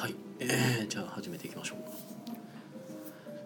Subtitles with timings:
[0.00, 1.78] はい、えー、じゃあ始めていきましょう。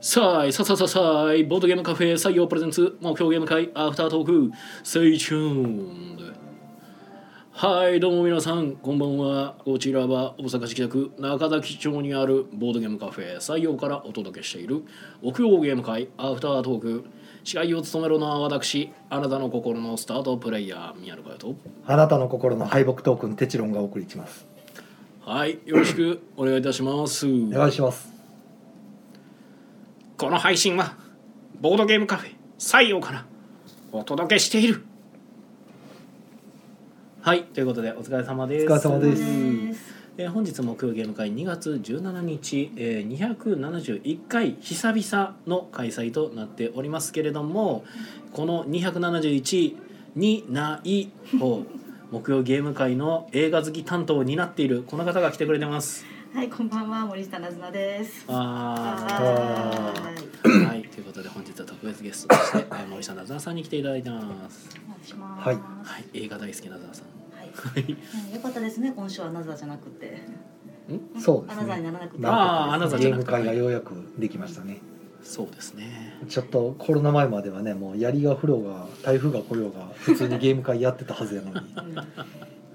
[0.01, 1.43] さあいさあさあさあさあい。
[1.43, 4.53] ボードゲームカフェ採用プレゼンツ目標ゲーム会アフタートーク
[4.85, 6.33] Stay tuned
[7.51, 9.57] はいどうも皆さんこんばんは。
[9.65, 14.85] こちらは大阪市北区中崎町にあるボードゲームカフェ採用からお届けしている
[15.23, 17.05] 木曜ゲーム会アフタートーク。
[17.43, 21.57] 司会を務めるのは私あなたの心のスタートプレイヤー宮野佳代と。
[21.85, 24.54] あなたの心の敗北トークンテチロンがお送りします。
[25.27, 27.27] はいよろしくお願いいたします。
[27.27, 28.13] お願いします。
[30.19, 30.99] この配信は
[31.63, 33.25] ボードゲームカフェ採用から
[33.91, 34.85] お届けしている。
[37.23, 38.67] はいということでお疲れ様です。
[38.67, 39.23] お疲れ様です。
[40.19, 47.85] えー本日木曜ゲーム会2月17日、えー、271回久々の開催となっておりますけれども
[48.33, 49.75] この271
[50.15, 51.09] にない
[51.41, 51.65] 方
[52.11, 56.05] 木曜ゲーム会の映画好き担当になっているこの方が来てくれてます。
[56.35, 58.25] はい、こんばんは、森下なずなです。
[58.29, 64.77] あはーはいということで本日は特別ゲストとしてえー森下なずなさんに来ていただいてます。
[64.77, 65.49] い、お願いします。
[65.49, 65.57] はい。
[65.57, 65.63] は
[66.01, 67.07] い映画大好きなずなさん。
[67.37, 70.19] はい、よかったですね、今週はナザーじゃなくて。
[71.19, 72.27] そうですアナザーにねならなくて。
[72.27, 73.33] あーアナザーじゲームゃなくて。
[73.33, 74.81] 会がようやくできましたね
[75.25, 76.15] そうですね。
[76.29, 81.57] ちょっとコロナ前まではねもう槍が降ろうが台風が来ようが普通にゲーム会やってたはずやのに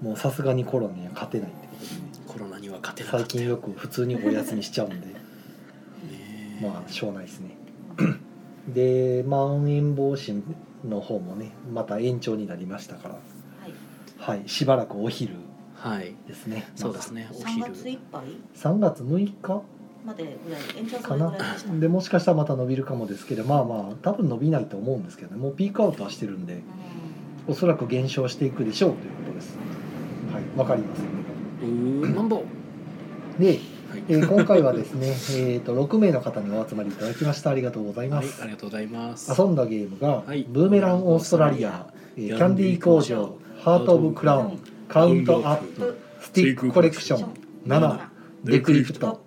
[0.02, 0.08] うん。
[0.08, 5.14] もうさすがにコロナには勝てないってことでねコロナには勝てな最近よく普通にお休みしちゃうんでね。
[6.60, 7.56] まあしょうがないですね。
[8.68, 10.42] でまん延防止
[10.84, 13.14] の方もねまた延長になりましたから。
[13.14, 13.20] は
[14.34, 15.36] い、はいしばらくお昼
[15.74, 16.14] はい。
[16.28, 16.68] ですね。
[16.76, 17.28] そうですね。
[17.32, 19.62] お三昼月いっぱい？3月6日？
[20.04, 21.72] までぐらい、延長そかなれぐらいでした。
[21.74, 25.40] でもしかしたらまた伸びるかもですけどまあまあ多分伸びないと思うんですけどね。
[25.40, 26.54] もうピークアウトはしてるんで
[27.48, 29.56] うおそらく減少していくでしょうということです。
[30.32, 31.02] はいわかります
[33.38, 33.60] で、はい。
[34.08, 35.08] えー今回はですね
[35.48, 37.50] えーと6名の方にお集まりいただきました。
[37.50, 39.30] ありがとうございまはいす、ありがとうございます。
[39.38, 40.46] 遊んでームが、はい。
[40.48, 47.30] ブーメランオーストラリア、えーキャンディー工場ハート・オブ・クラウンカウントアップスティックコレクション
[47.66, 47.98] 7
[48.44, 49.20] デクリプト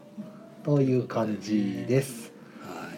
[0.64, 2.32] という感じです。
[2.62, 2.90] は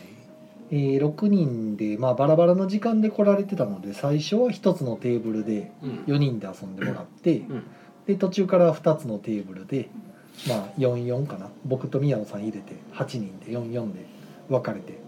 [0.71, 0.75] い。
[0.75, 5.89] えー6人で、まあ、バラバラの時間で来られてたので最初は1つのテーブルでうん。
[6.07, 7.63] 4人で遊んでもらって、うん。
[8.07, 9.89] で途中から2つのテーブルで、
[10.47, 11.49] まあ、44かな。
[11.65, 14.05] 僕と宮野さん入れて8人で44で
[14.49, 14.99] 分かれて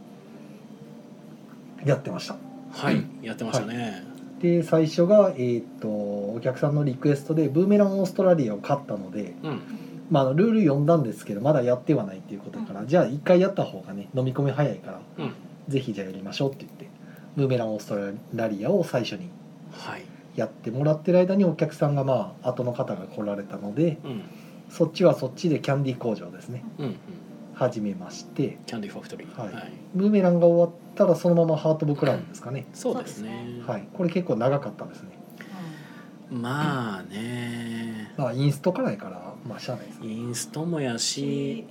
[1.86, 2.38] やってました。
[2.72, 3.06] はい。
[3.22, 4.04] やってましたね。
[4.42, 9.62] で最初が、えー、とお客さんのリクエストでブーメランオーストラリアを買ったので、うん
[10.10, 15.34] まあ、ルール読んだんですけどまだやってはないっていうことだから、じゃあ1回やった方がね飲み込み早いからうん。
[15.68, 16.90] ぜひじゃあやりましょうって言って
[17.36, 17.98] ブーメランオースト
[18.34, 19.30] ラリアを最初に
[19.72, 20.04] はい。
[20.36, 24.24] やってもらってる間にお客さんがまあ後の方が来られたのでうん。
[24.70, 26.64] そっちはそっちでキャンディー工場ですね。
[26.78, 26.98] うんうん。
[27.54, 28.60] 始めまして。
[28.66, 29.40] キャンディーファクトリー。
[29.40, 29.72] はい。
[29.96, 32.66] ブーメランが終わったらそのままハート・オブ・クラウンですかね。
[32.74, 33.62] そうですね。
[33.66, 33.88] はい。
[33.94, 35.10] これ結構長かったですね
[36.32, 38.14] まあね。
[38.18, 40.00] まあインストかからまあしゃあないです。
[40.00, 41.66] ねインストもやし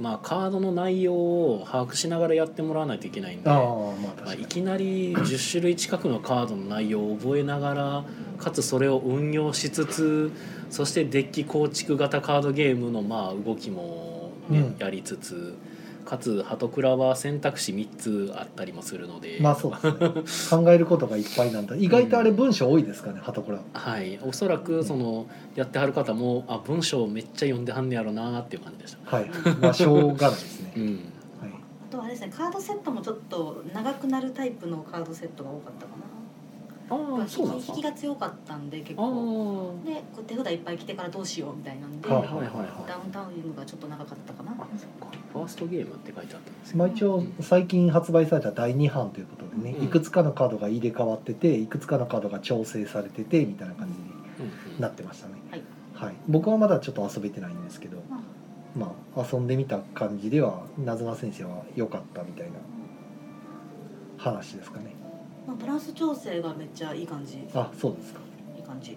[0.00, 8.04] まあカードの内容を把握しながらやってもらわないといけないんでああまあまあ、いきなり10種類近くのカードの内容を覚えながら
[8.38, 10.30] かつそれを運用しつつ
[10.70, 14.76] そしてデッキ構築型カードゲームのまあ動きも、ねうん。
[14.78, 15.56] やりつつ
[16.08, 20.62] かつハトクラは選択肢3つあったりもするので、まあそうですね。
[20.64, 21.76] 考えることがいっぱいなんだ。
[21.76, 23.60] 意外とあれ文章多いですかねハトコラ。
[23.74, 29.16] はい、おそらくそのやってはる方もあ文章めっちゃ読んではんねやろなっていう感じでした。
[29.16, 29.30] はい。
[29.60, 30.72] まあしょうがないですね。
[30.76, 30.96] うん、はい。
[31.90, 36.07] あとあれですね、カードセットもちょっと長くなるタイプのカードセットが多かったかな。
[36.90, 37.76] ああそうなんですか？
[37.76, 37.84] 引き。
[37.84, 39.74] が強かったんで結構。
[39.84, 42.88] で、こう手札いっぱい来てからどうしようみたいなんで、ははいはいはい。
[42.88, 44.52] ダウンタウンがちょっと長かったかな。
[44.52, 45.16] あそっか。
[45.32, 49.84] ファーストゲームって書いてあったんですよまあ一応最近発売された第2版ということでね、うん。
[49.84, 54.80] いくつかのカードが入れ替わってていくつかのカードが調整されててみたいな感じにうんうん。
[54.80, 55.62] なってましたね、はい。
[55.94, 58.22] はい、僕はまだちょっと遊べてないんですけど、ま
[59.14, 62.52] まあ遊んでみた感じではなずな先生は良かったみたいな
[64.16, 64.94] 話ですかね
[65.48, 67.38] まあバランス調整がめっちゃいい感じ。
[67.38, 68.20] いあそうですか。
[68.58, 68.96] い感じ。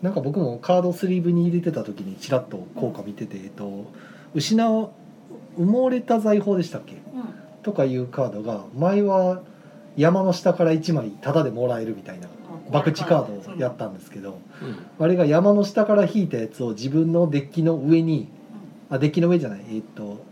[0.00, 3.90] なんか僕もカードスリーブに入れてた時にちらっと効果見てて、えっと
[4.32, 4.90] 失う
[5.58, 6.94] 埋もれた財宝でしたっけ？
[6.94, 7.00] うん。
[7.62, 9.42] とかいうカードが前は
[9.96, 12.28] 山の下から1枚タダでもらえるみたいな
[12.72, 13.52] 博打カード。
[13.54, 15.04] をやったんですけど、うん。
[15.04, 18.28] あれが山の下から引いたやつを自分のデッキの上に
[18.88, 20.24] あデッキの上じゃないえっと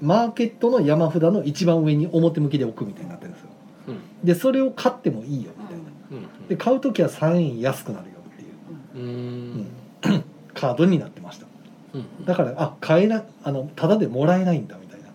[0.00, 3.28] マーケットの山札の一番上に表向きで置くみたいになって
[4.24, 5.82] でそれを買ってもいいよみたいな。
[5.82, 9.04] うんで買う時は3円安くなるよっていう。
[9.04, 9.66] うん。
[10.04, 10.24] うん。
[10.52, 11.46] カードになってました。
[11.94, 15.08] うんだからあ買えなあのタダでもらえないんだみたいな、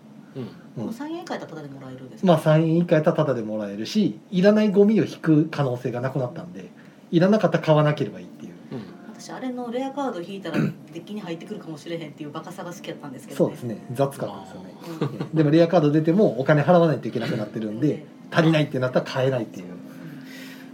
[0.76, 0.84] うん。
[0.86, 2.26] うん、3円以下やったらタダでもらえるんですか？
[2.26, 6.70] まあ3円以下やったらタダでもらえるしいらないゴミを引く可能性がなくなったんで
[7.10, 8.52] いらなかったら買わなければいいっていう。
[8.72, 8.80] うん。
[9.12, 10.62] 私あれのレアカード引いたらデ
[10.94, 13.84] ッキに入ってくるかもしれへんっていうバカさが好きやったんですけど、そうですね。
[13.92, 14.74] 雑感ですよね。
[15.00, 15.36] うん。
[15.36, 19.66] でもレアカード出てもお金払わないといけなくなってるんで足りないってなったら買えないっていう。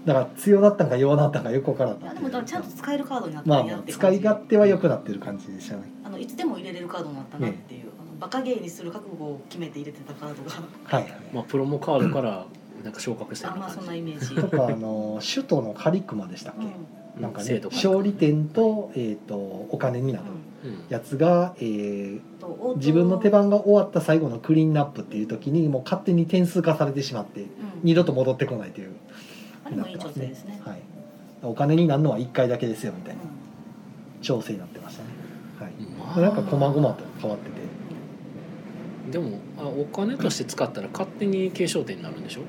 [0.04, 5.82] だから強なったんか弱なったんかよくわからんいやでもちゃんと使えるカードになったまあんやってまあ使い勝手は良くなってる感じでしたね。
[6.04, 10.50] あのいつでも入れれるカードになったなっていう、あのバカゲーにする覚悟を決めて入れてたカードが。
[10.84, 11.12] はいはい。
[11.32, 12.46] まあプロモカードから
[12.82, 16.72] なんか昇格したよあまあそんなうな感イメージ、とかあの首都のカリクマでしたっけ、うん。
[17.16, 20.24] じなんかね勝利点と,、えー、とお金になる。
[20.26, 20.53] うんうん
[20.88, 22.20] やつが、えー
[22.76, 27.48] 自分の手番が終わった最後のクリーンナップっていう時にもう勝手に点数化されてしまってうん。
[27.82, 28.92] 二度と戻ってこないという
[29.64, 30.80] あれもいい調整ですね、はい、
[31.42, 34.22] お金になるのは1回だけですよみたいなうん。
[34.22, 35.08] 調整になってましたね、
[35.60, 35.72] はい。
[35.98, 36.20] まあ。
[36.20, 37.64] なんか細々と変わってて。
[39.12, 42.40] でもあお金として使ったら勝手に継承点になるんでしょ？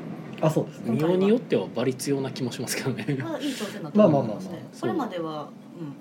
[0.41, 1.17] あそうですね。
[1.17, 3.05] によっては馬率ような気もしますけどね。
[3.21, 4.81] まあいい調整だと思いますまあまあまあまねあ。
[4.81, 5.47] これまでは、うん、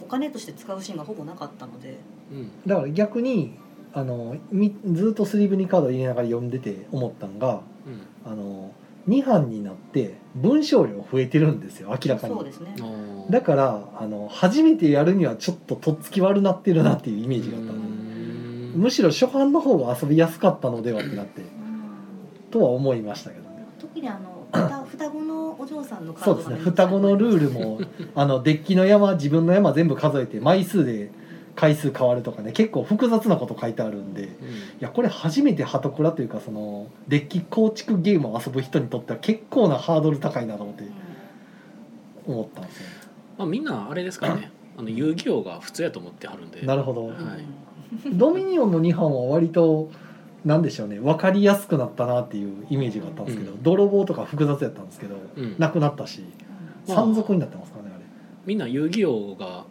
[0.00, 1.99] お金として使うシーンがほぼなかったので、
[2.31, 2.50] うん。
[2.67, 3.55] だから逆に
[3.93, 8.31] あのみずっとスリーブにカード入れながら読んでて思ったんがうん。
[8.31, 8.73] あの
[9.09, 12.35] 2版になって文章量増えてるんですよ明らかに。
[12.35, 12.75] そうですね。
[13.31, 21.49] だからあの初めてやるにはちょっととっつき悪なってるなっていうイメージがあったむしろ初版の方が遊びやすかったのではってなってうん。
[22.50, 23.67] とは思いましたけどね。
[23.79, 26.56] 特にあの双双子のお嬢さんのカーそうですね。
[26.56, 27.81] 双子のルールも
[28.15, 31.11] あのデッキの山自分の山全部数えて枚数で
[31.56, 34.33] 回数変わるとかね結構複雑なこと書いてあるんでいうん。
[34.81, 40.85] やこれ初めてハトクラというかそのデッキ構築ゲームを遊ぶ人にとっては結構なハードル高いなと思って
[42.27, 42.35] うん。
[42.35, 42.85] 思ったんですよ。
[42.89, 42.95] ね
[43.39, 44.51] まあみんなあれですからね。
[44.77, 46.62] あの遊戯王が普通やと思ってはるんで。
[46.62, 47.06] なるほど。
[47.06, 47.15] はい。
[48.12, 49.91] ドミニオンの2版は割と
[50.44, 51.00] なんでしょうね。
[51.00, 53.62] 分かりやすくなったなっていうイメージがあったんですけど、うん。
[53.62, 55.56] 泥棒とか複雑やったんですけど、うん。
[55.58, 56.25] なくなったし
[56.87, 56.99] まあ。
[56.99, 57.91] 山賊になってますからね
[58.44, 59.64] みんな遊戯王が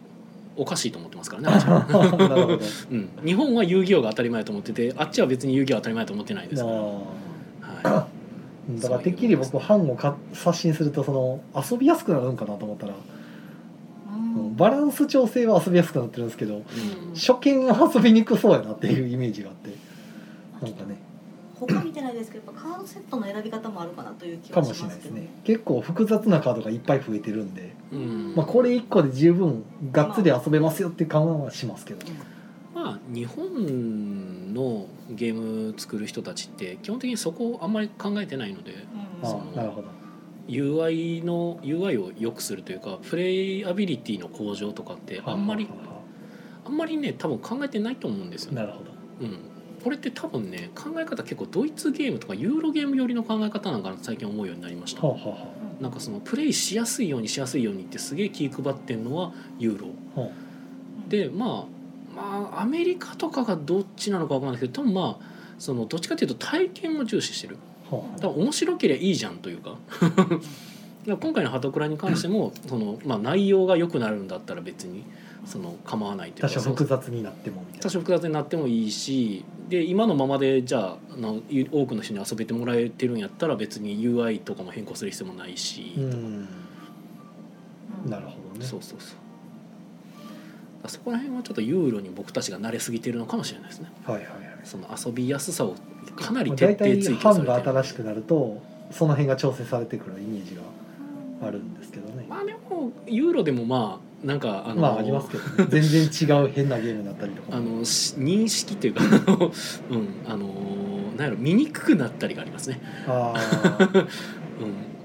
[0.56, 2.16] おかしいと思ってますからね あっちあは。
[2.18, 2.60] れなるほど。
[2.90, 12.94] うん、日本は遊戯王が当たり前だと思っててあっちは別に遊戯王当たり前だと思ってないですから、あはー だからてっきり僕版をか刷新するとその遊びやすくなるんかなと思ったら、
[14.56, 16.64] バランス調整は遊びやすくなってるんですけどいうん。
[17.14, 19.70] 初見は遊びにくそうやなっていうイメージがあって
[20.62, 20.96] なんかね。
[21.54, 25.10] 他見てないですけどやっぱカードセットの選び方もあるかなという気かはしもしれないですね。
[25.12, 28.34] ますけどね結構複雑なカードがいっぱい増えてるんで、うん。
[28.34, 32.06] まあ、これ1個で十分がっつり遊べますよっていう感はしますけど、
[32.74, 38.72] まあ日本のゲーム作る人たちって基本的にそこをあんまり考えてないので
[39.22, 39.30] うん。
[39.30, 39.88] のあなるほど。
[40.48, 45.68] UI の UI を良くするというかプレイアビリティの向上とかってあんまり
[46.66, 48.52] あんまりね多分考えてないと思うんですよ。
[48.52, 48.60] ね。
[48.60, 48.90] なるほど。
[49.20, 49.38] うん、
[49.84, 55.06] これって多分ね考え方結構ドイツゲームとかユーロゲーム寄りの考え方なんかな最近思うようになりました。
[55.06, 55.46] はあ、は
[55.78, 59.88] なんかそのプレイしやすいようにしやすいようにってすげえ気配ってんのはユーロ。
[60.16, 60.20] あ。
[60.22, 60.28] は
[61.10, 65.24] でまあまあアメリカとかがどっちなのかわかんないけど多分まあ
[65.58, 67.58] そのどっちかというと体験を重視してる。
[67.92, 67.96] あ。
[67.96, 69.76] は多分面白ければいいじゃんというか。
[71.06, 75.04] 今回の「ハトクラ」に関してもその、まあ、内容が良くなるんだったら別に
[75.46, 77.82] その構わないというか多少複雑になってもみたいな。
[77.82, 85.94] 多少複雑になってもいいしで今のままでじゃああのい多くの人に遊べてもらえてるんやったら別に UI とかも変更する必要もないし、
[88.06, 88.64] なるほどね。
[88.64, 89.18] そうそうそう。
[90.88, 93.90] そこら辺はちょっとユーロに僕たちが慣れすぎてるのかもしれないですね。
[94.04, 94.36] はいはいはい。
[94.64, 95.74] その遊びやすさを
[96.14, 97.46] かなり徹底追求されてる。
[97.46, 100.62] が新しくなるとその辺が調整されてくるイメージが
[101.46, 102.26] あるんですけどね。
[102.28, 105.66] まあでもユーロでもまあなんかあの、まあありますけどね。
[105.68, 109.52] 全然違う変なゲームになったりとかあものし認識というかあの
[109.90, 110.48] うんあの
[111.16, 112.80] なんやろ見にくくなったりがありますね。
[113.06, 114.06] あー。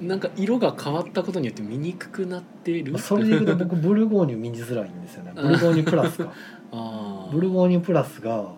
[0.01, 2.91] うん、なんか色が変わったことによって見にくくなってる。
[2.91, 5.33] まあそれでいうと僕ブルゴーニュ見づらいんですよね。
[5.35, 6.31] ブルゴーニュプラスか。
[6.71, 7.33] あー。
[7.33, 8.53] ブルゴーニュプラスが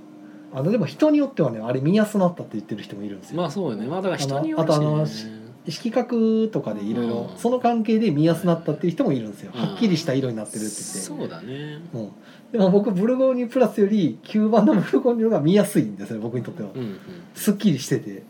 [0.54, 3.88] あのでも人によってはねあれ見やすなったって言ってる人もいるんですよ、まあそうよね。
[3.88, 12.12] まあだから人によあるのあし、ね、色覚とかでいろいろその関係で見やすなったっていう人もいるんですようんはっきりした色になってるって言ってそうだねうん、
[12.52, 17.00] でも僕ブルゴーニュプラスより9番のブルゴーニュが見やすいんですね僕にとってはうんうん
[17.36, 18.24] すっきりしてて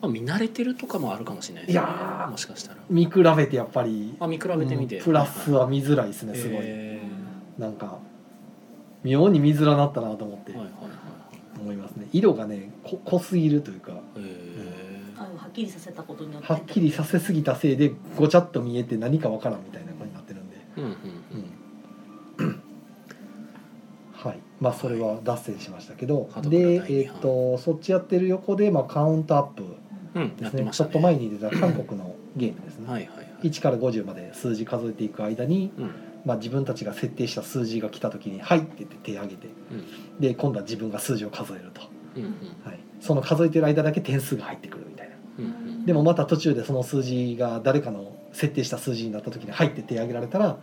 [0.00, 7.00] まあ見慣れてるとかもあるかもしれないねいやもしかしたら見比べてやっぱりあ見比べてみて、うんプラスは見づらいですねすごい、へ
[7.58, 7.98] なんか
[9.02, 10.90] 妙に見づらなったなと思ってはいはいはい
[11.60, 13.99] 思いますね色がねこ濃すぎるというか
[15.60, 22.46] きりさせたことによってはっきりさせすぎたせいでごちゃっと見えて何かわからんみたいなことになってるんで、ーうんうん。
[22.46, 22.62] うん。
[24.12, 24.38] はい。
[24.60, 29.64] まあそれは脱線しましたけど、ハードからでえっ、とそっちやってる横でまあカウントアップ
[30.14, 30.44] うんですね。
[30.44, 30.90] やってましたね。
[30.90, 33.26] ちょっと前に出た韓国のゲームですね、はいはいはい。
[33.48, 35.94] 1から50まで数字数えていく間に、うん。
[36.24, 39.48] まあ、自分たちが設定した数字が来た時に「はい」って言って手を挙げて。
[39.70, 40.20] うん。
[40.20, 41.80] で今度は自分が数字を数えると、
[42.16, 42.30] うんうん。
[42.62, 44.89] はい、その数えてる間だけ点数が入ってくる
[45.90, 50.56] でもまた途中でその数字が誰かの設定した数字になった時に「はい」って手を挙げられたら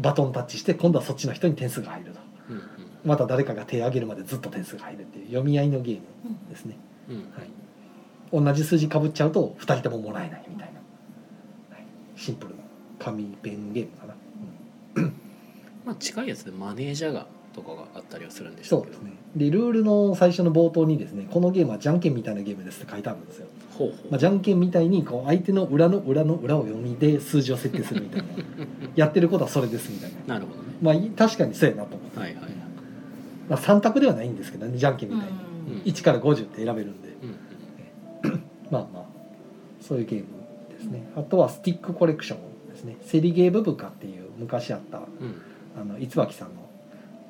[0.00, 2.18] バトンタッチして今度はそっちの人に点数が入ると。
[2.50, 2.62] うんうん。
[3.04, 6.02] また誰かが手を挙げるまでずっと点数が入るっていう読み合いのゲーム
[6.50, 6.76] ですね、
[7.08, 7.22] うんは
[8.42, 11.86] い、同じ数字かぶっちゃうと2人とももらえないみたいな、はい、
[12.16, 12.62] シンプルな
[12.98, 14.14] 紙ペンゲームかな、
[15.86, 18.94] まあ近いやつでマネージャーがとかがあったりはするんでしょけど。
[18.96, 19.18] そううですね。
[19.36, 23.46] でルールの最初の冒頭にですねこのゲームはじゃんけんみたいなゲームですって書いてあるんですよ、
[23.78, 24.10] ほうほう。
[24.10, 28.26] まあ、じゃんけんみたいにこう相手の裏の裏の裏を読みで数字を設定するみたいな。
[28.96, 30.34] やってることはそれですみたいな。
[30.34, 30.76] なるほどね。
[30.82, 32.42] まあい確かにそうやなと思って、はいはい。
[32.42, 32.52] はい
[33.48, 35.28] まあ、3択ではないんですけどねじゃんけんみたい
[35.66, 35.82] に、うん。
[35.82, 37.08] 1から50って選べるんで。
[38.24, 38.42] うんうん。
[38.70, 39.04] まあまあ
[39.80, 40.26] そういうゲーム
[40.70, 41.08] ですね。
[41.16, 42.38] あとはスティックコレクション
[42.70, 42.96] ですね。
[43.02, 45.04] セリゲーブブカっていう昔あったうん。
[45.80, 46.54] あの逸脇さんの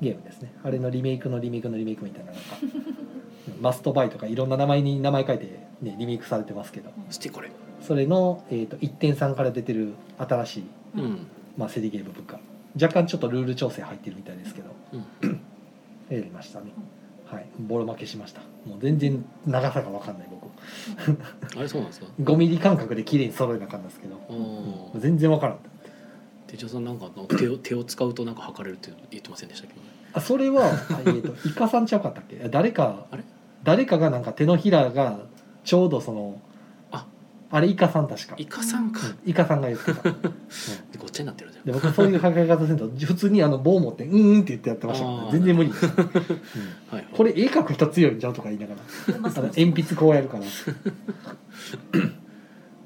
[0.00, 0.52] ゲームですね。
[0.64, 2.56] あれのリメイクのリメイクのリメイクみたいななんか
[3.62, 6.90] マストバイとかいろんな名前に名前書いて、ね、リメイクされてますけど。
[7.10, 7.50] スティコレ。
[7.80, 10.64] それの、えー、と1.3から出てる新しい、
[10.96, 11.26] うん。
[11.58, 12.38] まあ、セリゲーブブカ
[12.80, 14.70] 若干ちょっとルール調整入ってるみたいですけど。
[14.92, 15.40] うん。
[16.08, 16.72] やりましたね。
[17.26, 17.46] はい。
[17.58, 18.40] ボロ負けしました。
[18.66, 20.46] もう全然長さが分かんない僕。
[21.58, 22.06] あれそうなんですか？
[22.22, 25.58] 5ミリ間隔で綺麗に揃えなあかんんですけど、おうんお全然分からん。
[26.46, 27.08] 手帳さんなんか
[27.38, 29.74] 手を 手を使うとなんか測れるって言ってませんでしたっけ？
[29.74, 29.80] ど
[30.12, 30.68] あそれは、あ
[31.00, 32.36] えー、とイカさんちゃうかったっけ？
[32.50, 33.24] 誰かあれ？
[33.64, 35.20] 誰かがなんか手のひらが
[35.64, 36.40] ちょうどその
[36.90, 37.06] あ。
[37.50, 38.34] あれイカさん確か。
[38.38, 39.00] イカさんか。
[39.06, 39.30] うん。
[39.30, 40.16] イカさんが言ってた、 うん。
[40.98, 41.64] ごっちゃになってるじゃん。
[41.66, 45.70] で僕そういう考え方すると普通にあの棒持って「うんうん」って言ってやってましたから、全然無理。
[45.70, 45.92] です、うん。
[46.90, 48.80] はいこれ絵描く人強いんじゃんとか言いながら
[49.30, 50.44] 鉛筆こうやるから。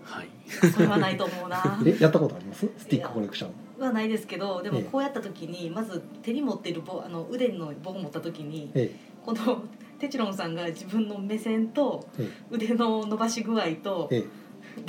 [0.03, 0.29] はい。
[0.73, 1.81] それはないと思うな。
[1.85, 2.69] えやったことあります？
[2.79, 3.51] スティックコレクション。
[3.79, 4.85] はないですけどでもええ。
[4.85, 8.91] こうやった時にまず手に持っている棒あの腕の棒を持った時にえ。
[9.25, 9.63] この
[9.99, 14.25] テチロンさんが自分の目線とえ腕の伸ばし具合とええ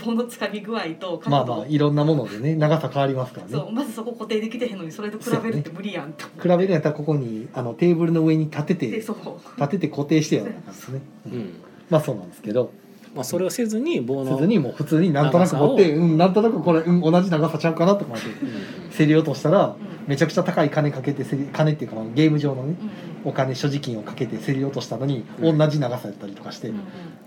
[0.03, 3.53] 棒のつかみ具合とえまあまあいろんなものでね長さ変わりますからね。
[3.53, 6.25] そうまずそこ固定できてへんのにそれと比べるって無理やんと。
[6.41, 9.17] 比べるんやったらここにあのテーブルの上に立ててでそう。
[9.57, 11.39] 立てて固定してやらなあかんですね、ううん。
[11.39, 11.53] ん
[11.89, 12.71] まあそうなんですけど。
[13.15, 18.23] まあそれをせずに棒のせずにもう普通になんとなく持って、うん、なんとなくこれ、うん、同じ長さちゃうかなとかって
[18.95, 22.89] 競り落としたらうんめちゃくちゃ高い金かけて競り金っていうかまあゲーム上のねうん
[23.27, 25.57] お金所持金をかけて競り落としたのにうん。
[25.57, 26.71] 同じ長さやったりとかして、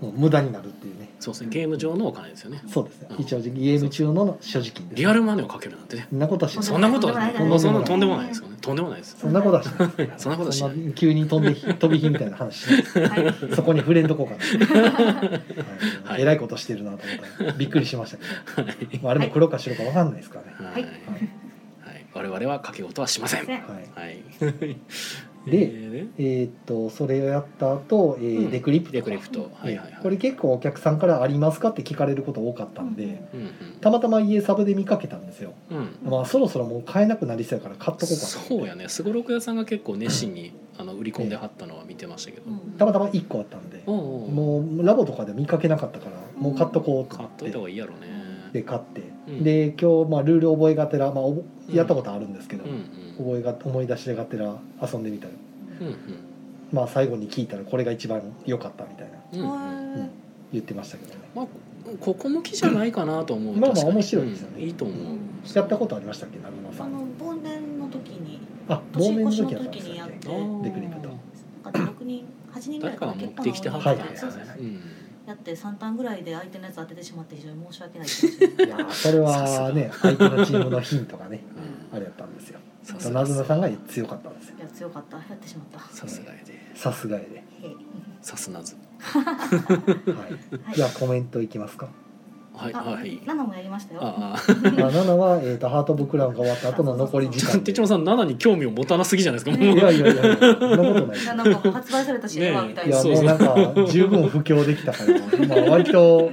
[0.01, 1.11] 無駄になるっていうね。
[1.21, 2.63] そうですねゲーム上のお金ですよね。
[2.67, 3.21] そうですねうん。
[3.21, 4.99] 一応ゲーム中の所持金です。
[4.99, 6.07] リアルマネーをかけるなんてね。
[6.11, 6.65] そんなことはしない。
[6.65, 7.61] そんなことはとんでもない。
[7.61, 8.57] そんなとんでもないですよね。
[8.61, 10.11] とんでもないですそんなことはしない。
[10.17, 10.73] そんなことはしない。
[10.73, 12.83] そん急に飛んで 飛び火みたいな話しない。
[12.83, 13.17] ですは
[13.51, 13.55] い。
[13.55, 14.37] そこに触れんとこうか
[16.09, 17.45] な、 えらいことしてるなと思った。
[17.45, 19.01] らびっくりしましたけど、はい。
[19.03, 21.40] まあ、あれも黒か白かわかんないですからね、はい
[22.21, 23.47] 我々は掛け事はしません。
[23.47, 23.59] はい。
[23.59, 24.77] はい。
[25.47, 28.51] でええーっとそれをやった後、えーうん。
[28.51, 29.51] デクリプトデクリプト。
[29.55, 30.03] はいはいはい。
[30.03, 33.51] これ結構お客さんから「ありますか?」って聞かれること多かったんで、うんうん。
[33.81, 35.77] たまたま家サブで見かけたんですよ、うん。
[35.79, 38.89] うんまあ、そろそろもう買えなくなりそうやから買っとこうかそうやね。
[38.89, 42.43] すごろく屋さんが結構熱心にあの売り込んではったのは見てましたけど。
[42.51, 42.73] うん。
[42.73, 48.21] たまたま1個あったんで、もうラボとかで見かけなかったからもう買っとこうと買っといた方がいいやろね。
[48.53, 52.65] で買って、うんで今日、まあ、ルール覚えがてら、まあ、おぼやったことあるんですけど、
[53.19, 55.33] 覚えが思い出しがてら遊んでみたら、
[55.81, 55.97] うん
[56.73, 59.09] まあ、最後に聞いたらこれが一番良かったみたい
[59.41, 59.49] な。
[59.49, 60.11] うん。
[60.53, 61.21] 言ってましたけどね。
[61.35, 61.47] まあ
[61.99, 64.57] ここ向きじゃないかなと思うまあまあ面白いですよね。
[64.59, 64.63] うん。
[64.63, 64.97] いいと思う。
[65.55, 66.87] やったことありましたっけ成野いさん。
[66.87, 70.19] あの忘年の時にあ忘年の時のやったんですよね。
[70.21, 71.09] 時にやってデクリプト。
[71.65, 74.81] なんか六人八人ぐらいかな誰かが持ってきてはったはいんですよねうん
[75.31, 81.97] やって三ターンぐらいで相手のやつ当ててしまって非常に申し訳ない気持ちいやーそれはね相手のチームのヒントがねうん。
[81.97, 82.61] あれやったんですよ。
[82.83, 84.57] さすがなずなさんが強かったんですよ。
[84.59, 85.17] いや強かった。
[85.17, 85.81] やってしまった。
[85.95, 86.55] さすがやで。
[86.75, 87.43] さすがやで、
[88.23, 88.77] さすなず。
[89.01, 89.25] はい、
[90.67, 90.75] はい。
[90.75, 91.89] じゃあコメントいきますか
[92.55, 93.21] はいあはい。
[93.25, 94.01] ナナもやりましたよ。
[94.03, 94.35] ああ。
[94.35, 97.59] あ7は、えー、とハート・オブ・クラウンが終わった後の残り時間。
[97.59, 106.31] で手帳さん7に興味を持たなすぎじゃないですかいやいやいやそんなことないななんか発売されたし絵はみたいないやもうなんか十分布教できたから、まあ、割と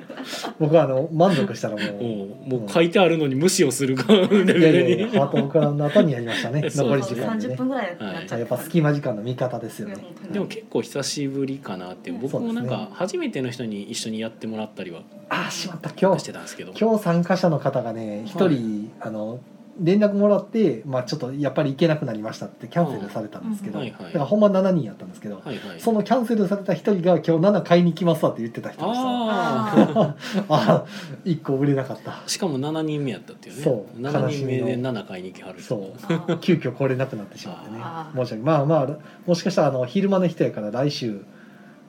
[0.59, 9.95] 僕はあの満足したらもうもうもう書いてあるのに無視をするかレいやいベやいやルにハート・オブ・クラウンの後にやりましたね残り時間で30ね分ぐらいになっちゃったやっぱ隙間時間の味方ですよね
[10.31, 16.73] でも結構久しぶりかなって僕もなんか初めての人に一緒にやってもらったりはああしまった今し日てたんですけど。
[16.79, 19.39] 今日参加者の方がね一人、あの
[19.79, 23.85] 連絡もらって、まあ、ちょっとやっぱり行けなくなりましたってキャンセルされたんですけど、うん。
[23.85, 24.03] はいはい。
[24.05, 25.79] だからほんま7人やったんですけど、はいはい。
[25.79, 29.03] そのキャンセルされた一人が「今日7買いに来ますわ」って言ってた人でした。
[29.03, 30.15] あ あ
[30.49, 30.85] あ
[31.25, 32.23] 1個売れなかった。
[32.25, 33.61] しかも7人目やったっていうね。
[33.61, 34.01] そう。
[34.01, 34.57] 7悲しみの。
[34.57, 35.67] 人目で7買いに来はる人。
[35.67, 35.93] そ
[36.33, 36.37] う。
[36.39, 37.79] 急遽来れなくなってしまってね。
[38.15, 38.87] 申し訳まあまあ
[39.25, 41.23] もしかしたらあの昼間の人やから来週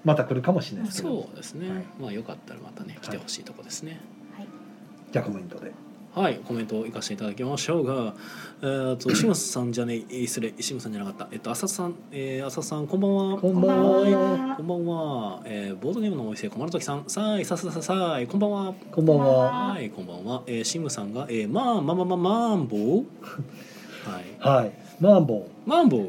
[0.05, 1.23] また来るかもしれないですけど。
[1.23, 1.85] そうですね、はい。
[2.01, 3.93] まあよかったらまたね来てほしいとこですね。
[3.93, 4.18] はい
[5.13, 5.73] じゃあコメントで。
[6.15, 8.15] はい、コメントをいかせていただきましょうが、
[8.61, 11.29] えー、とシムスさんじゃねえ失礼シムさんじゃなかった。
[11.31, 13.39] えっと浅田さん、えー、浅田さんこんばんは。
[13.39, 14.57] こんばんは。
[14.57, 17.05] こんばんは、えー、ボードゲームのお店小丸時さん。
[17.07, 18.75] さあいささささいこんばんは。
[18.91, 19.27] こんばんは。
[19.75, 22.81] はいこんばんは、えー、シムさんが、えー、まあまあまあまあマンボウ？
[24.11, 24.25] はい。
[24.41, 24.73] はい。
[24.99, 25.69] マンボウ。
[25.69, 26.09] マンボウ。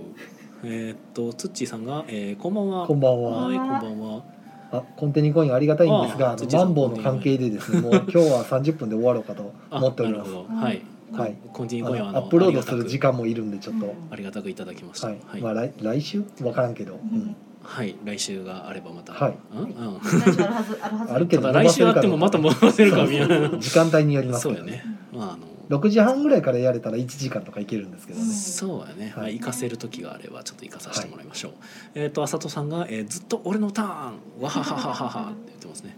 [0.64, 2.88] えー、っとツッチーさんが、えー、こんばんは。
[2.88, 3.46] こんばんは。
[3.46, 4.24] はいこんばんは
[4.72, 10.32] あコンテニコインありがたいんですがマンボウの関係でですねもう今日は30分で終わろうかとあ思っております。
[10.32, 11.36] はい、はい。
[11.52, 15.08] コンティニコインはアップロードする時間間もいるんでちょっと、ありがたくいただきました。
[15.08, 16.24] はい、はい、まあ来来週？
[16.44, 17.20] わからんけど、ううん。
[17.20, 19.14] ん、はい、来週があればまた。
[19.14, 19.36] はい。
[19.54, 23.50] うん、あるけど来週あってもまた戻せるかみたいな。
[23.58, 24.84] 時間帯によりますけどそうやね。
[25.14, 25.59] まああの。
[25.70, 29.14] 6時半ぐらいからやれたら1時間とかいけるんですけどね、そうやね。
[29.16, 31.54] まあはい行かせる時があればちょっと行かさせてもらいましょう。
[31.94, 35.96] えっとあさとさんが、えーずっと俺のターンわはははははって言ってますね。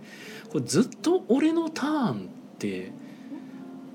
[0.50, 2.92] これずっと俺のターンって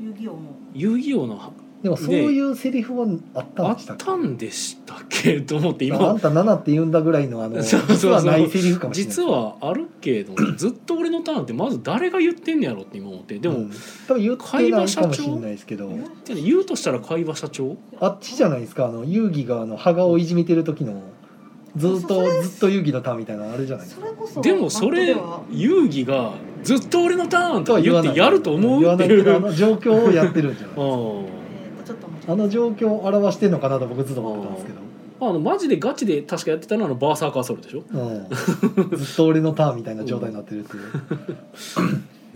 [0.00, 1.52] 遊戯王も遊戯王の
[1.83, 4.04] でもそういうセリフはあったあっんでしたっけ？
[4.04, 5.40] たんでしたっけ？
[5.42, 7.97] と思ってあ今んた7って言うんだぐらいのあのそうそうそう。
[7.97, 9.14] 実はないセリフかもしれない。
[9.14, 13.38] 実はあるけどずっと俺のターンってまず誰が言ってんねやろって今思って。
[13.38, 13.71] でも、うん。
[14.09, 15.88] 多分言ってないかもしれないですけど。
[16.25, 17.76] で言うとしたら会話社長？
[18.00, 21.02] あっちじゃないですかあの遊戯があの羽賀をいじめてる時の
[21.76, 24.06] ずっとずっと遊戯のターンみたいなのあれじゃないですか。
[24.06, 29.23] それこそでもそれバンドでは遊戯がずっと俺のターンとか言ってやると思う言わっていう。
[29.23, 29.25] ない。
[29.25, 31.45] けどあの状況をやってるんじゃない うん
[32.28, 34.87] あの状況を表してんのかなと僕ずっと思ってたんですけど。
[35.18, 38.26] あのマジでガチで確かやってたのはあのバーサーカーソルでしょ、うん、
[38.99, 40.83] ずっと俺のターンみたいな状態になってるっていう、
[41.32, 41.39] ね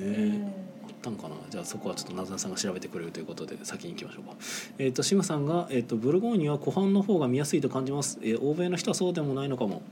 [0.00, 0.32] え。
[0.32, 1.34] えあったんかな？
[1.50, 4.34] じゃあそこはちょっとなずなさんが調べてくれるということで先に行きましょうか。
[4.78, 9.82] えっ、とシムさんが、えー、とブルゴーニュは湖畔の方が見やすいと感じます、えー欧米の人はそうでもないのかも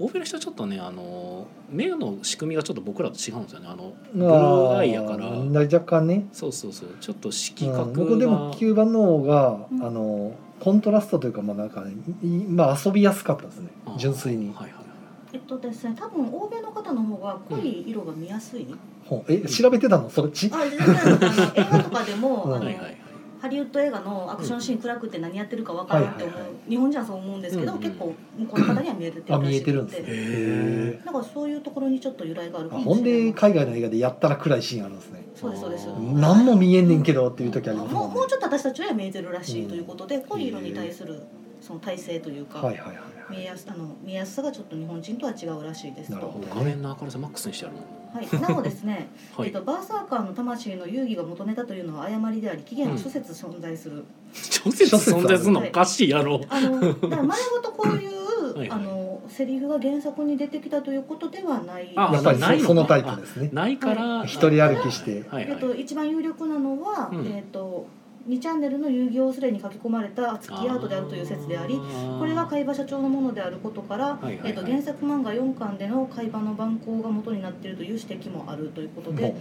[0.00, 3.68] 欧米の人はちょっとねあの目の仕組みがちょっと僕らと違うんですよね。
[3.68, 5.26] あのブルーアイやから。
[5.28, 6.88] 若干ね、そうそうそう。
[7.00, 9.84] ちょっと色う覚が、ん僕でも9番の方が、うん。
[9.84, 13.68] あのコントラストというかまあなんかねいまあ遊びやすかったですね。
[13.98, 14.74] 純粋に、はいはいはい。
[15.34, 18.66] えっとですね多分欧米の方の方が濃い色が見やすい、
[19.04, 19.32] ほう。
[19.32, 20.08] え調べてたの？
[20.08, 20.88] それちあ全然。
[20.88, 21.10] あの
[21.56, 22.54] 映画とかでも、うん。
[22.54, 22.96] あのはいはいはい
[23.40, 27.82] ハリウッド映画のアクションシーン暗くて何やってるかわからんって思う、はいはいは日本人はそう思うんですけど、うんうん。
[27.82, 30.06] 結構向こうの方には見えてるあらしくて見えてるんですね。
[30.08, 35.24] へへだからそういうところにちょっと由来があるかもしれないで海外の映画でやったら暗いシーンあるんですね。
[35.34, 38.06] そうですそうです何も見えんねんけどっていう時ありますもね。
[38.06, 41.22] もうんもうちょっと私たちは見えてるらしいということで、濃い色に対する
[41.62, 46.16] その体制というか、はいはいはい見えやすあの見えやすさがちょっと日本人とは違うらしいですと。
[46.16, 46.46] なるほど。
[46.54, 47.82] 画面の明るさマックスにしてあるの。
[48.12, 49.48] はい、なおですね、 はい。
[49.48, 54.96] えっと、バーサーカーの魂の遊戯が元ネタというのは誤りであり起源は諸説存在する、諸説？
[54.96, 55.52] 存在する。
[55.52, 55.60] の？
[55.60, 56.40] おかしいやろ。
[56.48, 58.20] あのだから丸ごとこういう
[58.58, 58.80] はいはい。
[58.80, 61.92] あのセリフが原作に出てきたということではない。
[61.94, 62.68] あやっぱりないのか。
[62.68, 63.50] そそのタイプですね。
[63.52, 64.24] ないから。
[64.24, 65.24] 一人歩きして。
[65.28, 65.52] はいはい。
[65.52, 67.26] えっと、一番有力なのは、うん。
[67.26, 67.86] えっと
[68.28, 71.80] 2チャンネルの遊戯王スレに書き込まれた月アートであるという説であり
[72.18, 74.48] これが海馬社長のものであることから、はいはいはい。
[74.50, 79.34] えっと、原作漫画4巻での海馬の番号が元になっているという指摘もあるということで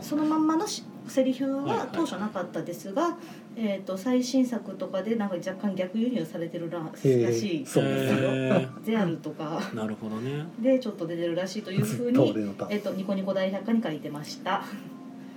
[0.00, 3.16] そのまんまのしセリフはいはいは当初なかったですが、
[3.56, 7.84] えっと最新作とかでなんか若干逆輸入されてるららしへいですよ。
[7.86, 9.58] へゼアルとか。
[9.58, 10.46] ーなるほどね。
[10.58, 12.34] でちょっと出てるらしいというふうに
[12.70, 14.64] えっとニコニコ大百科に書いてました。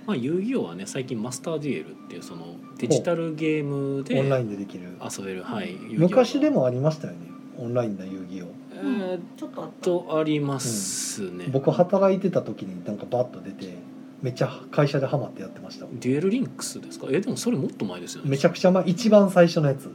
[0.06, 4.88] まあ遊戯王はね最近マスターデュエルっていうそのデジタルゲームでオンラインでできる。
[5.02, 7.18] 遊べるはい昔でもありましたよね
[7.58, 8.46] オンラインな遊戯王。
[8.72, 13.74] えーっちょっとあとありますね、僕働いてた時になんかバッと出て
[14.22, 15.86] めっちゃ会社でハマってやってました。
[15.92, 17.08] デュエルリンクスですか？
[17.10, 18.30] えでもそれもっと前ですよね。
[18.30, 19.90] めちゃくちゃ前一番最初のやつ。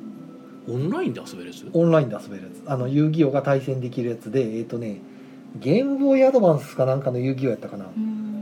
[0.68, 1.66] オンラインで遊べるやつ？
[1.74, 2.64] オンラインで遊べるやつ。
[2.68, 5.00] あの遊戯王が対戦できるやつでえっ、とね
[5.60, 7.92] ゲームボーイアドバンスかなんかの遊戯王やったかな、うん。
[7.92, 8.35] はあ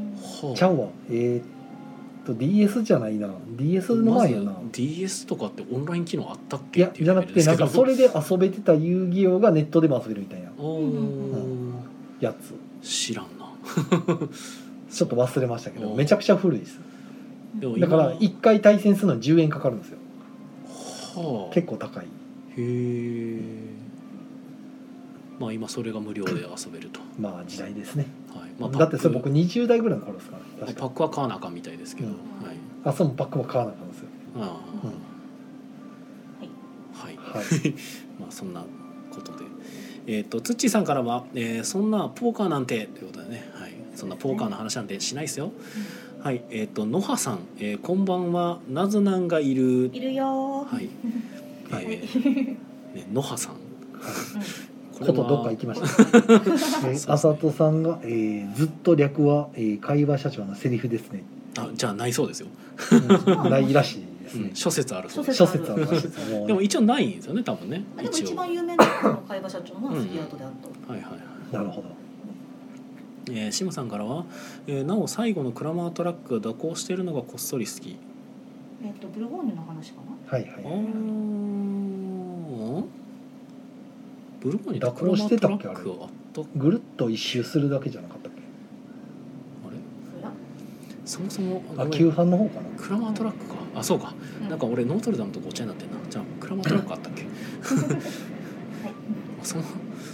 [0.56, 0.88] ちゃうわ。
[1.10, 3.30] えっ、と DS じゃないな。
[3.58, 11.74] DS の前やな、まず DS とかってオンライン機能あったっいけいうやじゃなくてなんかそれれで遊べてた遊戯王がネットでも遊べるみたいなおー。
[12.20, 12.54] やつ。
[12.86, 13.52] 知らんな。
[14.90, 15.94] ちょっと忘れましたけどう。
[15.94, 16.80] んめちゃくちゃ古いです。
[17.80, 19.98] だから1回対戦するのに10円かかるんですよ。
[21.16, 21.54] はあ。
[21.54, 22.06] 結構高い。
[22.06, 22.08] へ
[22.58, 23.40] え
[25.44, 28.06] まあ今それが無料で遊べると、まあ時代ですね。
[28.34, 28.50] はい。
[28.58, 30.74] まあ、だってそれ僕パッ20代ぐらいの頃ですからね。
[30.74, 32.14] クパックは買わなあかんみたいですけど、うん。
[32.14, 32.18] は
[32.54, 32.56] い。
[32.86, 34.46] あそうもパックも買わなかったんですよ、ああ。
[34.84, 35.14] うん。
[37.04, 37.74] はい。
[38.22, 38.64] まあそんな
[39.12, 39.44] ことで。
[40.08, 45.52] えっ、とツッチーさんからは、えーそんなポーカーなんてということでね、はい、そんなポーカーの話なんてしないですよ。
[46.22, 49.90] はい、えっ、と野葉さん、えーこんばんは、なずなんがいる。
[49.94, 50.76] いるよー。
[50.76, 50.90] はい。
[51.70, 51.86] はい。
[51.90, 52.58] えー
[52.96, 53.56] ね、野葉さん。
[55.00, 55.88] こことどっか行きました。
[56.88, 61.24] えー、あさとさんが、えー、ずっと略は、えー、会話社長のセリフですね。
[61.58, 62.48] あ、じゃあないそうですよ。
[62.92, 64.56] うんないらしいですねうん、。
[64.56, 65.38] 諸説あるそうです。
[65.38, 66.32] 諸説あるです。
[66.32, 67.84] もうでも一応ないんですよね、多分ね。
[67.98, 70.92] あでも一番有名なのは会話社長のスキーアートであると。
[70.92, 71.22] はいはいはい。
[71.54, 71.88] なるほど。
[73.30, 74.26] えー、シムさんからは、
[74.68, 77.98] えーなお最後のクラマートラックが蛇行しているのがこっそり好き。
[78.84, 80.38] えっとブルゴーニュの話かな。
[80.38, 80.68] はいはいあ。
[80.68, 81.53] ー
[84.44, 85.76] ブルゴーニュ蛇行してたっけあっ
[86.34, 88.40] たあぐるっと一周するだけじゃなかったっけ？
[88.42, 88.46] れ？
[91.06, 92.68] そもそもあ、旧版の方かな？
[92.78, 93.56] クラマートラックか。
[93.76, 94.14] あそうか。
[94.42, 94.50] うん。
[94.50, 95.98] なんか俺ノートルダムとごっちゃになってんな。
[96.10, 97.24] じゃあクラマートラックあったっけ？
[97.24, 97.32] はい。
[99.44, 99.64] そも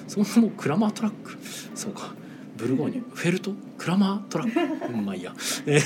[0.07, 1.37] そもそもクラマートラック？
[1.75, 2.13] そうか
[2.59, 4.59] ブルゴーニュフェルトクラマートラック。
[4.93, 5.33] うんまあいいや。
[5.65, 5.81] え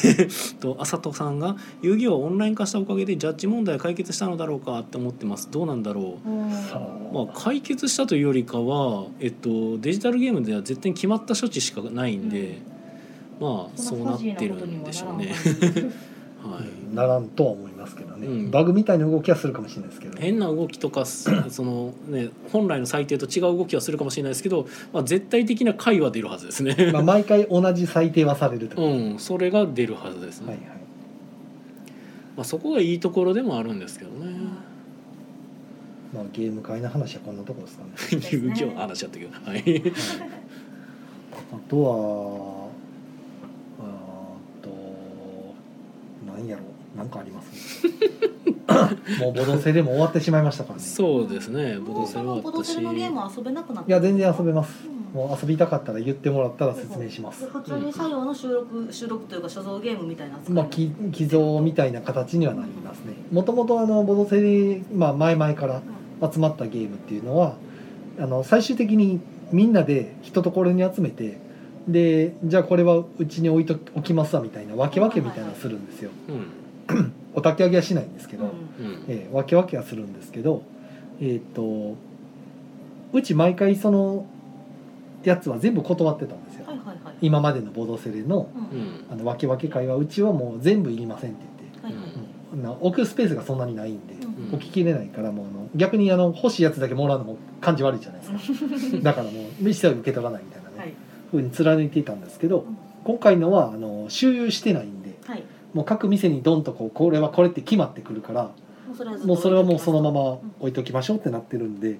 [0.60, 5.50] とあさとさんが「遊戯王をオンライン化したおかげでジャッジ問題解決したのだろうか?」って思ってます。
[5.52, 6.54] どうなんだろう。
[6.72, 6.82] さ
[7.14, 12.60] まあ、解決したというよりかは、えっと、デジタルゲームでは絶対に決まった処置しかないんで、
[13.40, 15.34] まあそうなってるんでしょうね。
[16.44, 20.18] はい、あ、ならんとは思いますけどね、うんバグみたいな動きはするかもしれないですけど。
[20.20, 26.92] 変な動きとかすその、ね、本来の最低と違う動きはするかもしれないですけど、まあ、絶対的な解は出るはずですね。
[26.92, 28.82] まあ毎回同じ最低はされると。
[28.82, 30.48] うはいん、それが出るはずですね。
[30.48, 30.58] はい。
[32.36, 34.34] まあ、そこがいいところでもあるんですけどね。
[36.14, 38.22] まあゲーム会の話はこんなところですかね。
[38.32, 39.94] 遊戯王の話だったけど、はい。
[41.52, 42.63] あとは
[46.44, 46.98] 何やろう。
[46.98, 47.88] なんかあります、
[49.20, 50.84] もうボドセでも終わってしまいましたからね。
[50.84, 51.80] そうですね。
[51.80, 53.90] ボもうそドセルはのボドセのゲームは遊べなくなった。
[53.90, 54.88] いや全然遊べます。
[54.88, 55.20] うん。
[55.20, 57.48] もう遊びたかったら言ってもらったら説明します。
[57.48, 63.14] 普通に作業の収録収録というか所蔵ゲームみたいなまあき寄贈みたいな形にはなりますね。
[63.32, 65.82] もともとあのボドセで、まあ、前々から
[66.32, 67.56] 集まったゲームっていうのは
[68.20, 69.20] あの最終的に
[69.52, 71.40] みんなで一ところに集めて
[71.88, 76.12] でじゃあこれはうちに置いとおきますわみたいな分け分けみたいなのするんですよ。
[76.30, 77.14] うん。
[77.36, 78.48] お焚き上げはしないんですけど、う
[78.84, 78.86] ん。
[78.86, 80.64] うんえー分け分けはするんですけど
[81.20, 81.96] えっ、と
[83.12, 84.26] うち毎回その
[85.24, 87.16] やつは全部断ってたんですよ、はいはいはい。
[87.22, 88.80] 今までのボドセレのうん。
[88.80, 91.86] うんあの分け分け会はうちはもう全部いりませんって言って。
[91.86, 92.12] はいはい
[92.54, 92.64] うん。
[92.64, 94.22] な置くスペースがそんなにないんで、うん。
[94.22, 98.54] うん置ききれないからもうあの逆にあの欲しいやつだけもらうのも感じ悪いじゃないです
[98.92, 99.00] か。
[99.02, 99.32] だからも
[99.64, 100.63] う一切受け取らないみたいな
[101.34, 102.78] ふうに貫いていたんですけどうん。
[103.04, 105.44] 今回のはあの周遊してないんではい。
[105.74, 108.52] もう各店にドンとこうこれはこれって決まってくるから
[109.26, 111.98] もうそれはもうそのままうん置いときましょうってなってるんで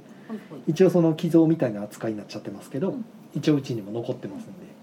[0.68, 3.06] 一応その寄贈みたいな扱いになっちゃってますけど、うん。
[3.36, 4.74] 一応うちにも残ってますんで。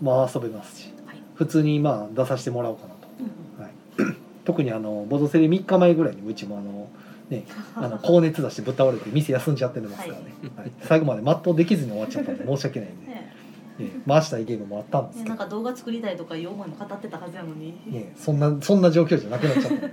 [0.00, 1.22] まあ遊べますしはい。
[1.34, 6.88] 普通にまあ出させてもらおうかなと、うんはい、 特にあのボドセレ3日前ぐらいにうちもあの
[7.28, 10.24] ね あの高熱出してぶっ倒れて店休んじゃってますからね、
[10.56, 10.72] はい。
[10.82, 13.12] 最後まで全うできずに終わっちゃったんで申し訳ないんで、
[13.78, 17.74] ねええ回したいゲームもあったんですねけど、なんか動画作りたいとかいう思いも語ってたはずやのに。
[17.86, 19.70] ね、そんなそんな状況じゃなくなっちゃった。
[19.70, 19.90] んで、うん。
[19.90, 19.92] え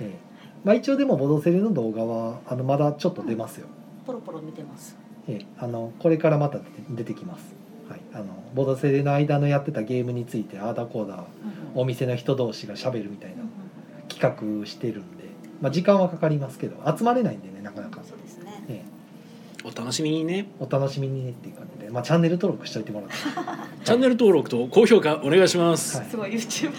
[0.00, 0.18] え
[0.64, 3.66] まあ、一応でもボドセレの動画はあのまだちょっと出ますよ、
[4.06, 4.96] ポロポロ見てます。
[5.28, 6.58] ええあのこれからまた
[6.90, 7.54] 出てきます、
[7.88, 13.52] はい、あのボドセレの間のやってたゲームについてあーだこうんお店の人同士がしゃべるみたいなうんうん。
[14.08, 15.24] 企画してるんで、
[15.60, 18.02] まあ、時間はかかりますけど集まれないんでねなかなか、
[19.64, 20.46] お楽しみにね。
[20.60, 23.14] えお楽しみにねっていう感じで、まあ、チャンネル登録しといてもらって、
[23.84, 26.06] チャンネル登録と高評価お願いします、はい。
[26.06, 26.72] すごい YouTuber。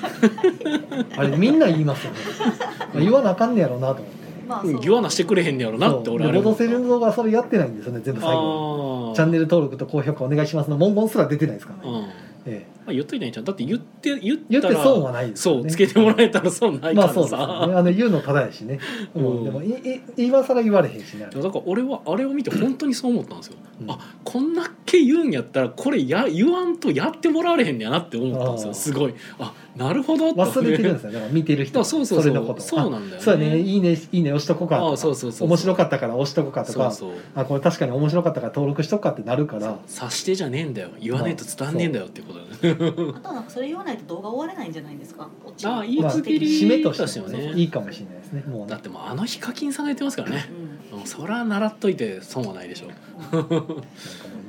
[1.17, 2.19] あれみんな言いますよね。
[2.93, 4.17] まあ言わなあかんねやろうなと思って。
[4.17, 6.15] ねまあうん言わなしてくれへんねやろなってそう。
[6.15, 9.07] 俺あれでボドセレの動画はそれやってないんですよね全部最後。
[9.09, 12.09] ああチャンネル登録と高評価お願いしますの文言すら出てないですからね、
[12.45, 17.73] うんまえあ、言っといたらいいんじゃんだって言って言え、言ったて損はないですそうつけてもらえたら損ないからまあそうですよさ、ね。
[17.75, 18.79] あの言うのただやしね、
[19.15, 19.25] うん。
[19.25, 19.43] うん。
[19.45, 21.25] でもいい今更言われへんしね。
[21.25, 23.91] あれいやだから俺はあれを見て本当にそう思ったんですよ、うん。
[23.91, 28.67] あこんだけ言うんやったらこれや言わんとやってもらわれへんねやなって思ったんですあー。
[28.69, 29.15] よすごい。
[29.39, 31.09] あなるほど忘れてるんですよ。
[31.11, 31.79] よだから見てる人。
[31.79, 32.33] はそうそうそう。
[32.33, 32.61] れのこと。
[32.61, 33.21] そうなんだよね。
[33.23, 33.59] そうやね。
[33.59, 34.91] いいねいいね押しとこうかとか。
[34.93, 35.47] あそうそうそうそう。
[35.47, 36.91] 面白かったから押しとこうかとか。
[36.91, 37.19] そうそう。
[37.35, 39.79] あこれ確かに面白かったから登録しとくかってなるから。
[39.87, 40.89] 察してじゃねえんだよ。
[40.99, 43.13] 言わねえと伝わんねえんだよっていうこことだね。
[43.17, 45.27] あとはなんかそれ言わないと動画終われないんじゃないですか？
[45.65, 48.43] ああいいまあ区切り締めとしてもねねいいかもしれないですね。
[48.47, 48.67] もうね。
[48.67, 50.45] だってもうあのヒカキンさんが言ってますからね。
[50.91, 50.99] うん。
[50.99, 52.87] うんそりゃ習っといて損はないでしょ
[53.35, 53.83] なんかもう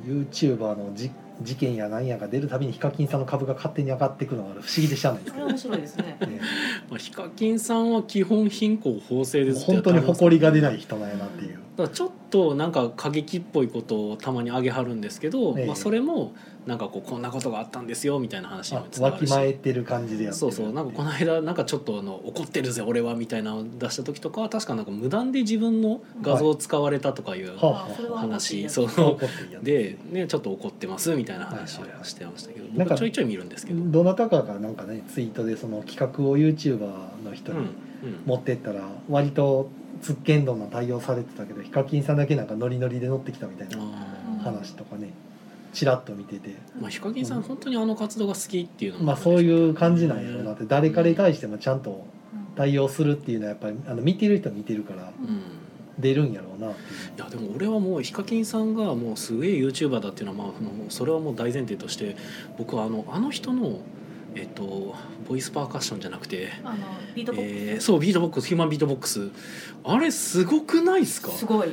[0.07, 1.09] YouTuber のじ
[1.41, 6.17] 事件やなんやが出るたびにヒカキンさんの株が勝手に上がっていくのが不思議でしゃあないですけど、それ面白いですね。
[6.21, 6.41] ね、
[6.89, 11.64] まあ、ヒカキンさんは基本貧困法制です本当に誇りが出ない人なんやなっていう。
[11.75, 15.65] だちょっとなんか過激っぽいことをたまに上げはるんですけど、ええ。
[15.67, 16.33] まあ、それも
[16.65, 19.31] なんかこうこんなことがあったんですよみたいな話にあもつながるし。
[19.31, 20.39] わきまえてる感じでやってる。
[20.39, 28.89] そうそうなんかこの間なんかちょっとあの怒ってるぜ俺はみたいなのを出した時とかは確かなんか無断で自分の画像を使われたとかいうはあそれは話、そう。
[29.63, 37.75] で、ね、ちょっと怒ってますみたいな話をしてましたけど、なんか僕ちょいちょい見るんですけど、うんどなたかがなんかねツイートでその企画を YouTuber の人にうん
[38.25, 39.84] 持ってったら割とつっけん
[40.45, 45.11] どんな対応されてたけどヒカキンさんだけなんかノリノリで乗ってきたみたいなあ話とかね
[45.73, 46.49] ちらっと見てて。
[46.49, 50.65] ーまあ、ヒカキンさん本当にあの活動が好きっていうのもまあそういう感じなんやろうなって。
[50.65, 52.05] 誰かに対してもちゃんと
[52.55, 55.41] 対応するっていうのはやっぱりあの見てる人は見てるからうん。
[55.99, 56.87] 出るんやろうなっていう。
[57.17, 60.53] いやでも俺はもうヒカキンさんがもうすげえ YouTuber だっていうのはまあ
[60.89, 62.15] それはもう大前提として
[62.57, 63.79] 僕はあのあの人の
[64.35, 64.93] えっと
[65.27, 66.77] ボイスパーカッションじゃなくて、あの
[67.15, 69.29] ビートボックス、えーそうビートボックスヒューマンビートボックス。
[69.83, 71.31] あれすごくないっすか？
[71.31, 71.69] すごい。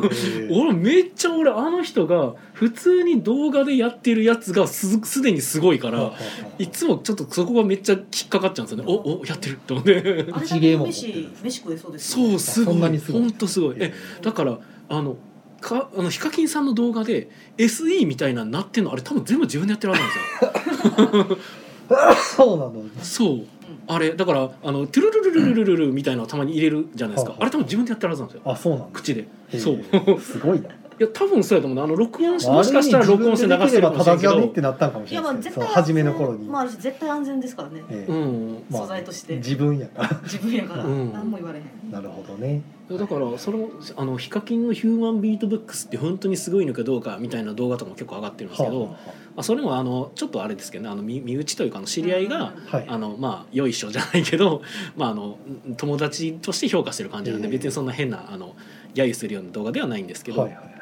[0.50, 6.12] 俺めっちゃ俺あの人が普通に動画でやってるやつがすすでにすごいから
[6.58, 8.84] いつもちょっとそこがめっちゃ引っかかっちゃうんですよね。
[8.86, 9.58] おおやってる。
[9.66, 12.74] と思ってあれだ飯飯食えそうですそうすごい。
[12.74, 13.22] そんなにすごい。
[13.22, 13.76] 本当すごい。
[13.80, 15.16] えだからあの
[15.60, 21.38] かあのヒカキンさんの動画で SE みたいなのなってんのあれ多分全部自分でやってるはずなんですよ
[22.36, 23.40] そうなの、そう。
[23.86, 28.52] あれだからあのトゥルルルルルルルみたいなのたまに入れるじゃないですか、うん、あれ多分自分でやってるはずなんですよ。
[28.52, 29.26] あそうなん口で。
[29.58, 30.20] そう。
[30.20, 30.68] すごいな。
[30.98, 31.84] いや多分そうやと思うな。
[31.84, 37.82] あの録音しもしかしたら録音して流してるかもしれんけどってなったんかもしい初めの頃に、まああるし絶対安全ですからね。
[37.90, 38.12] ええ。
[38.12, 38.64] うん。
[38.70, 39.36] まあ素材として。
[39.36, 40.20] 自分やから。
[40.22, 40.84] 自分やから。
[40.84, 41.12] うん。
[41.12, 41.90] 何も言われへん。
[41.90, 42.62] なるほどね。
[42.90, 48.96] だからそのあのヒカキンのヒューマンビートブックスって本当にすごいのかどうかみたいな動画とかも結構上がってるんですけど、はま
[49.38, 52.86] あ、それもあのちょっとあれですけどねあの身身内というかあの知り合いが、あはあはい。
[52.88, 54.60] あのまあよいしょじゃないけど、
[54.96, 55.38] まあ、あの
[55.78, 57.52] 友達として評価してる感じなんで、ええ。
[57.52, 58.54] 別にそんな変なあの
[58.94, 60.73] 揶揄するような動画ではないんですけど、はいはい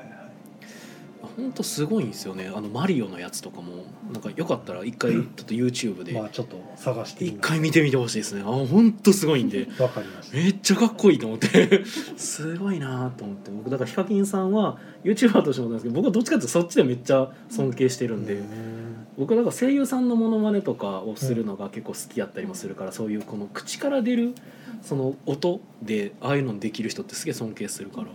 [1.37, 2.51] 本当すごいんですよね。
[2.55, 6.12] あのマリオのやつとかもなんかよかったら一回ちょっと YouTube で。
[6.12, 8.42] まあちょっと探して一回見てみてほしいですね。
[8.42, 9.68] あ本当すごいんで。
[9.79, 10.37] わかりました。
[10.37, 11.85] めっちゃかっこいいと思って。
[12.16, 13.51] すごいなと思って。
[13.51, 18.83] 僕だからヒカキンさんは YouTuber としてもなんですけど僕はどっちかっていうとそっちでめっちゃ尊敬してるんで、うん
[19.18, 24.35] 僕はだから声優さんのモノマネとかをするのが結構好きやったりもするから、そういうこの口から出る
[24.83, 28.07] その音でああいうのできる人ってすげえ尊敬するから、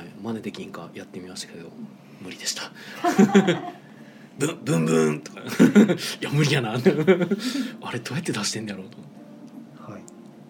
[0.00, 1.68] はい、真似できんかやってみましたけど
[2.22, 2.70] 無理でした。
[4.38, 5.40] ブンブンブンとか。
[6.20, 6.72] いや無理やな。
[6.72, 9.10] あれどうやって出してんだろうと思っ
[9.86, 10.00] て、はい。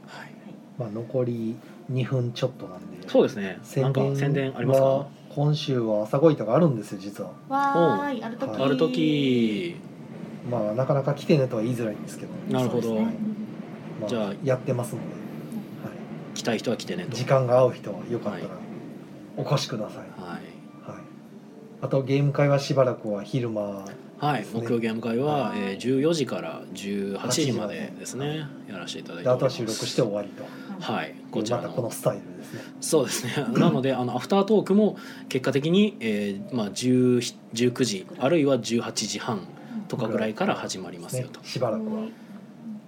[0.06, 0.32] はい、
[0.78, 1.56] まあ残り
[1.92, 3.08] 2分ちょっとなんで。
[3.08, 3.58] そうですね。
[3.76, 7.30] なんか宣伝ありますはか今週は朝ごいたがあるんですよ実は。
[7.48, 8.50] わーいある時。
[8.50, 8.62] はい。
[8.62, 9.76] ある時。
[10.48, 13.16] まあなかなか来てねとは言いづらいんですけど、なるほど、ね
[14.00, 15.90] まあ、じゃあやってますので、は
[16.34, 17.16] 来たい人は来てねい、と。
[17.16, 18.69] 時間が合う人はよかったらはい
[19.40, 20.90] お越しください、はい。
[20.90, 21.02] はい、
[21.82, 23.84] あとゲーム会はしばらくは昼間。
[24.18, 24.60] はい、ですね。
[24.60, 25.58] 木曜ゲーム会は、はい。
[25.58, 28.46] えー、14時から18時までですね。
[28.68, 30.44] やらせていただいてであとは収録して終わりと。
[30.80, 31.14] はい。
[31.30, 32.60] こちらまたこのスタイルですね。
[32.82, 33.32] そうですね。
[33.58, 34.96] なのであのアフタートークも
[35.30, 39.48] 結果的に、えーまあ、10 19時あるいは18時半
[39.88, 41.40] とかぐらいから始まりますよと。
[41.40, 42.02] ね、しばらくは。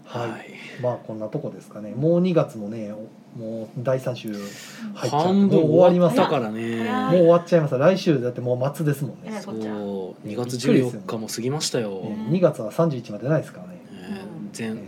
[0.04, 0.50] はい、はい。
[0.82, 1.94] まあこんなとこですかね。
[1.94, 6.84] もう2月もねおもう第3週入っちゃう半分もう終わります終わったもからね。
[6.84, 7.78] 早う終わっちゃいます。
[7.78, 9.22] 来週だってもう末ですもん。
[9.22, 12.26] ね、そうえこっちは2月14日も過ぎましたよ、ね。
[12.30, 13.80] 2月は31までないですからね。
[13.90, 14.78] えー全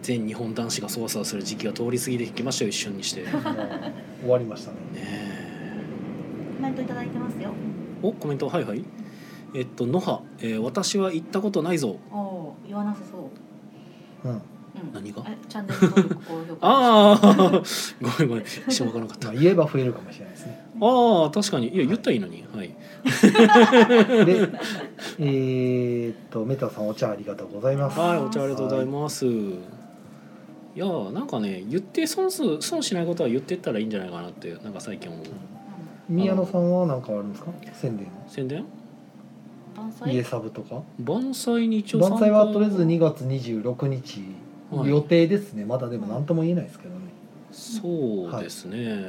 [0.00, 2.70] 全日本男子が操作する時期が通り過ぎてきましたよ。
[2.70, 3.24] 一瞬にして。
[4.20, 4.78] 終わりましたね。
[4.96, 5.42] え。
[6.56, 7.52] コメントいただいてますよ。
[8.02, 8.48] おコメント。
[8.48, 8.84] はいはい。
[9.54, 11.98] えっと野葉、えー私は行ったことないぞ。
[12.66, 13.30] 言わなさそ
[14.24, 14.28] う。
[14.28, 14.42] うんうん
[14.92, 15.22] 何が？
[15.26, 16.66] えチャンネル登録高評価。
[16.68, 17.62] ああ
[18.02, 18.44] ごめんごめん。
[18.44, 19.28] 一瞬分からなかった。
[19.28, 20.64] まあ、言えば増えるかもしれないですね。
[20.80, 21.68] ああ確かに。
[21.74, 22.44] いや言ったらいいのに。
[22.54, 22.68] はい。
[24.24, 24.48] で
[25.18, 27.98] えーっとメタさんお茶ありがとうございます。
[27.98, 29.30] はいお茶ありがとうございます、い、
[30.76, 35.24] やーなんかね言って損す損しないことは言ってったらいいんじゃないかなってなんか最近思う。
[36.08, 37.50] 宮野さんは何かあるんですか？
[37.72, 38.06] 宣伝。
[38.28, 38.64] 宣伝？
[40.06, 40.82] 家サブとか？
[41.00, 44.28] 盆栽に一応万歳はとりあえず2月26日はい
[44.86, 45.64] 予定ですね。
[45.64, 47.00] まだでも何とも言えないですけどね。
[47.52, 49.06] そうですね、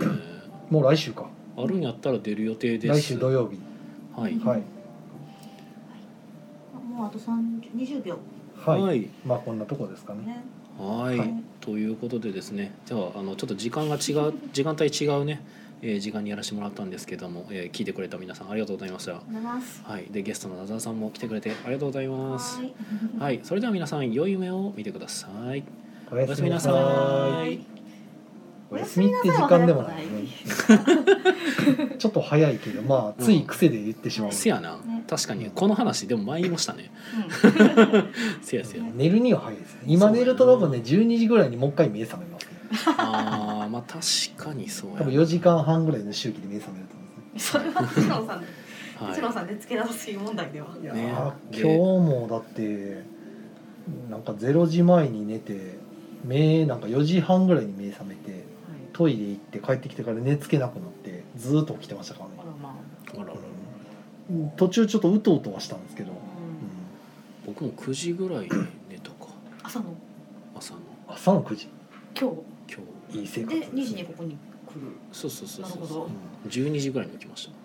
[0.69, 1.30] もう来週か。
[1.56, 2.99] あるんやったら出る予定です。
[2.99, 3.60] 来週土曜日。
[4.19, 4.38] はい。
[4.39, 4.62] はい。
[6.93, 8.17] もうあと三二十秒。
[8.58, 9.10] はい、はい。
[9.26, 10.26] まあこんなとこですかね。
[10.26, 10.43] ね。
[10.78, 11.34] はい、はい。
[11.62, 12.73] ということでですね。
[12.86, 15.41] じゃああのちょっと時間が違う時間帯違うね、
[15.83, 19.13] えー時間にやらせてもらったんですけども、えー聞いてくれた皆さんありがとうございました。
[19.13, 22.59] はい、でゲストの名沢さんも来てくれてありがとうございます。
[22.59, 22.73] はい。
[23.19, 25.63] はい、それでは皆さん良い夢を見てください。
[26.09, 26.71] おおやすみなさ
[27.45, 27.53] い。
[27.55, 27.65] い。
[28.71, 30.27] おやすみって時間でもないね。
[31.99, 34.77] ちょっと早いけどまあつい癖で言ってしまう、せやな。
[34.77, 35.51] ね、確かに。
[35.53, 36.91] この話でも前言いましたね。
[38.41, 38.83] せやせや。
[38.95, 39.81] 寝るには早いですね。
[39.85, 42.42] 今寝ると多分ね12時ぐらいにもう一回目覚めます。
[42.42, 42.42] ね
[42.97, 44.01] ああ、まあ確
[44.36, 47.63] かにそうや多分4時間半ぐらいの周期で目覚めると思うんですね。
[47.63, 50.67] それはテチロンさん、テチロンはさんでつけ出す問題では。
[50.81, 51.13] いやね。
[51.13, 53.03] ー今日もだって
[54.09, 55.77] なんか0時前に寝て
[56.23, 58.45] 目なんか4時半ぐらいに目覚めて
[58.93, 62.33] トイレ行って帰ってきてから寝つけなくなってずーっと起きてましたからね。
[62.38, 63.17] あらまあ。
[63.17, 63.21] い。
[63.21, 63.39] あらら
[64.29, 64.49] うん。
[64.55, 67.53] 途中ちょっとうとうとはしたんですけど、ううん。
[67.53, 68.49] 僕も9時ぐらいに
[68.89, 69.27] 寝たか。
[69.63, 69.95] 朝の。
[70.55, 70.79] 朝の。
[71.07, 71.67] 朝の9時。
[72.15, 72.52] 今今日。
[73.13, 74.82] いい生活日で二時にここに来る。
[75.12, 76.04] そうそうそうそうなるほど。
[76.04, 76.49] うん。
[76.49, 77.63] 12時ぐらいに起きました。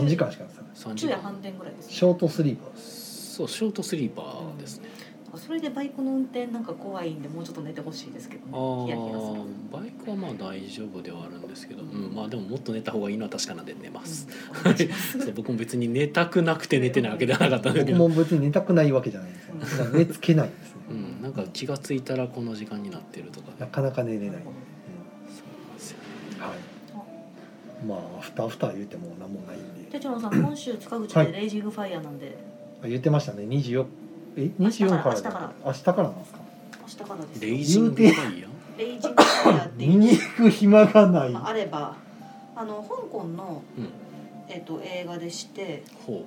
[0.00, 1.08] 3時間しかないですよね3時間。
[1.08, 1.32] 昼夜反。
[1.34, 1.92] 転ぐらいです、ね。
[1.94, 2.70] ショートスリーパー
[3.32, 4.88] そうショートスリーパーですね。
[5.34, 8.92] それでバイクの運転なんか怖いんでもうちょっと寝てほしいですけどああね。
[8.94, 9.40] ヒヤヒヤする。
[9.72, 14.28] バイクはまあ大丈夫ではあるんですけど、うん、まあでももっと寝た方がいいのは確かなんで寝ます。
[14.52, 14.60] うん。
[14.60, 17.80] お願いしますそう僕も別に寝たくなくて寝てないわけではなかったんで。
[17.80, 19.54] すけど、僕も別に寝たくないわけじゃないんですよ。
[19.58, 23.52] だから寝つけないんですね、うん、なんか気がついたらこの時間になってるとか。
[23.52, 24.42] ねなかなか寝れない、
[27.86, 29.90] まあアフターアフター言うても何もないんで。
[29.90, 31.26] テチロンさん今週塚口はい。
[31.26, 32.36] でレイジングファイヤーなんで。
[32.84, 33.44] あ言ってましたね。
[33.44, 33.86] 24
[34.36, 35.52] え？24から明日から。
[35.64, 36.38] 明日からなんですか？
[36.82, 38.78] 明日からですレよイジングファイヤー？
[38.78, 39.90] レイジングファイヤーっていう。
[39.90, 41.30] 見に行く暇がない。
[41.30, 41.96] まあ、あれば。
[42.54, 43.88] あの香港の、うん。
[44.48, 46.26] えっと映画でしてほ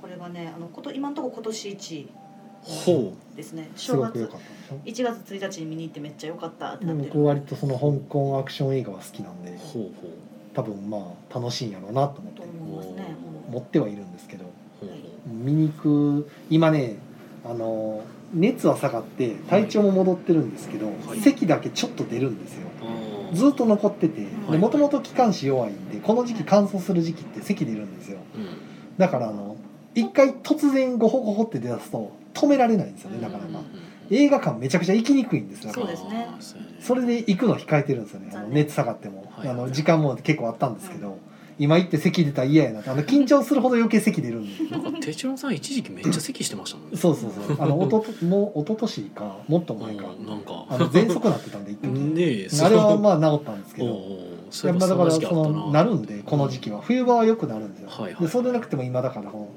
[0.00, 3.70] これがねあのこと今のところ今年一うほですね。
[3.76, 5.34] す正月ごく良かったでしょ？1月。
[5.34, 7.10] 1日に見に行ってめっちゃ良かったってでなってる。
[7.12, 9.50] 僕割とその香港アクション映画は好きなんで。
[9.52, 9.82] うほう。
[9.82, 9.90] ほ
[10.54, 12.42] 多分まあ楽しいんやろうなと思って
[13.50, 14.44] 持ってはいるんですけど。
[15.26, 16.96] 見に行く今ね
[17.46, 18.02] あの
[18.34, 21.20] 熱は下がって体調も戻ってるんですけど、はい。
[21.20, 22.68] 咳だけちょっと出るんですよ。
[23.32, 28.18] ずっと残っててはいもともと気管支弱いんでこの時期乾燥する時期って咳出るんですよ。
[28.36, 28.48] うん。
[28.98, 29.56] だからあの
[29.94, 33.62] 一回突然ゴホゴホって出だすと止められないんですよねだからまあ
[34.10, 35.72] 映画館めちゃくちゃ行きにくいんですよ。
[35.72, 36.28] そうですね。
[36.80, 38.30] それで行くの控えてるんですよね。
[38.34, 39.48] あの熱下がっても、はい。
[39.48, 41.18] あの時間も結構あったんですけど、
[41.58, 42.90] 今行って咳出たら嫌やなって。
[42.90, 46.96] あの緊張するほど余計咳出るんでなんかテチロンさん一時期めっちゃ咳してましたもんね。
[46.98, 47.56] そうそうそう。
[47.58, 50.06] あのおとともう一昨年かもっと前か。
[50.18, 50.66] うんなんか。
[50.68, 54.34] あの喘息なってたんで一時ねえあれはまあ治ったんですけど。
[54.62, 56.80] やっぱだからばそのなるんでこの時期は。
[56.80, 59.48] 冬場はよくなるんですよ、はいはいでそうでなくても今だからこの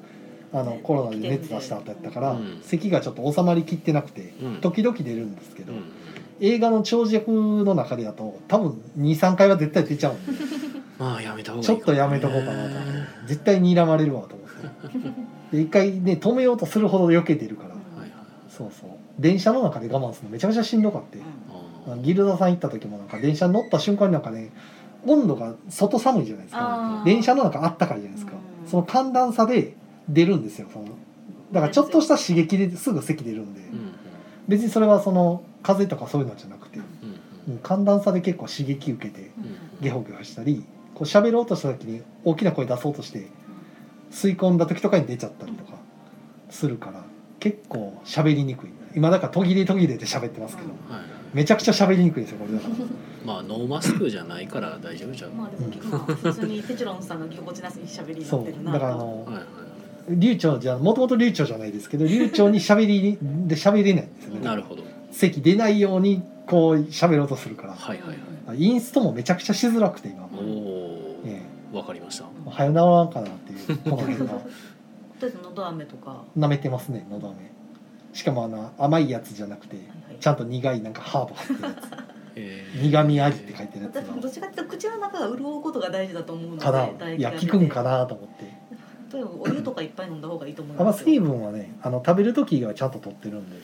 [0.53, 0.79] あのね。
[0.83, 2.59] コロナで熱出した後やったから、うん。
[2.63, 4.55] 咳がちょっと収まりきってなくて、うん。
[4.61, 5.83] 時々出るんですけど、うん
[6.39, 10.31] 映画の長尺の中でだと多分23回は絶対出ちゃうんで。
[10.99, 12.83] まあやめた方がいいちょっとやめとこうかなと思って。
[13.27, 15.57] 絶対に睨まれるわと思って。
[15.57, 18.11] で一回ね止めようとするほど余計出るから、はいはい。
[18.49, 18.89] そうそう。
[19.19, 21.17] 電車の中で我慢するのめちゃくちゃしんどかって、
[22.03, 24.51] ギルダさん行った時もなんか電車に乗った瞬間になんかね
[25.07, 27.01] 温度が外寒いじゃないですか。
[27.03, 28.33] 電車の中あったかいじゃないですか。
[28.63, 28.69] うん。
[28.69, 29.75] その寒暖差で
[30.09, 30.85] 出るんですよその。
[31.51, 33.61] だからちょっとした刺激ですぐ咳出るんで。
[33.61, 33.93] うん
[34.47, 36.79] 別にそれはその風邪とかそういうのじゃなくて。
[36.79, 37.59] うんうん。
[37.59, 39.29] 寒暖差で結構刺激受けて
[39.81, 40.65] ゲホゲホしたり
[40.95, 43.27] こう喋ろうとした時に大きな声出そうとして
[44.11, 45.73] 吸い込んだ時とかに出ちゃったりとか
[46.49, 47.03] するから
[47.39, 48.69] 結構喋りにくい。
[48.95, 51.09] 今だから途切れ途切れて喋ってますけどうんはいはい。
[51.33, 52.75] めちゃくちゃ喋りにくいですよこれだから。
[53.25, 55.31] まあノーマスクじゃないから大丈夫じゃん。
[55.31, 58.73] まあでも、まあ、普通にテチロンさんがぎこちなしに喋りになそってるなう。
[58.73, 59.43] だからあとのはいはい
[60.09, 63.17] 流暢じゃもともと流暢じゃないですけど流暢に喋り
[63.47, 64.39] で喋れないんですよね。
[64.41, 64.83] なるほど。
[65.11, 67.73] 咳出ないようにこう喋ろうとするから。
[67.73, 68.07] はいはい
[68.47, 68.61] はい。
[68.63, 70.29] インストもめちゃくちゃしづらくて今。
[70.33, 71.41] おおえ
[71.73, 72.25] わかりました。
[72.25, 74.39] え早治らんかなっていうこの辺はとり
[75.23, 76.23] あえずのど飴とか。
[76.37, 77.51] 舐めてますねのど飴。
[78.13, 80.17] しかもあの甘いやつじゃなくてはいはい。
[80.19, 81.75] ちゃんと苦いなんかハーブ入ってるや
[82.35, 87.11] えつ苦味味って書いてるやつどっちかっていうと口の中が潤うことが大事だと思うのでかな。
[87.11, 88.45] いや効くんかなと思って
[89.09, 91.05] とにかくお湯とかいっぱい飲んだ方がいいと思いあまますよ。
[91.05, 93.57] 水分はねあの食べる時以外はちゃんと取ってるんで。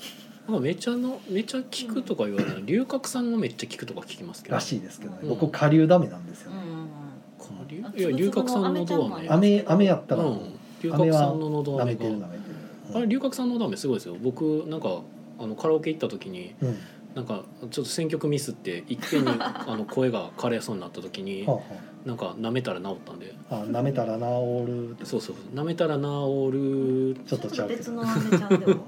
[0.48, 4.56] なんかめっちゃのめっちゃ効くとか言われる龍角散がめっちゃ効くとか聞きますけど。
[4.56, 5.20] らしいですけどね。
[5.24, 5.30] うん。
[5.30, 6.58] 僕顆粒ダメなんですよね。
[6.58, 7.68] うんうんうん。
[7.68, 9.06] 龍あいや龍角散のど。
[9.06, 10.40] 飴飴飴やったらうん。
[10.82, 12.98] 龍角散ののど飴が舐めてる舐めてる。
[12.98, 14.16] あれ龍角散のど飴すごいですよ。
[14.22, 15.02] 僕なんか
[15.40, 16.78] あのカラオケ行った時にうん
[17.16, 21.60] なんかちょっと選曲ミスっていっぺんに あの声が枯れそうになった時には
[22.06, 23.36] なんか舐めたら治ったんで。
[23.50, 27.16] あはああ舐めたら治るそうそう舐めたら治る。
[27.26, 27.80] ちょっとちゃうけど。
[27.80, 28.88] 別のアメちゃんでも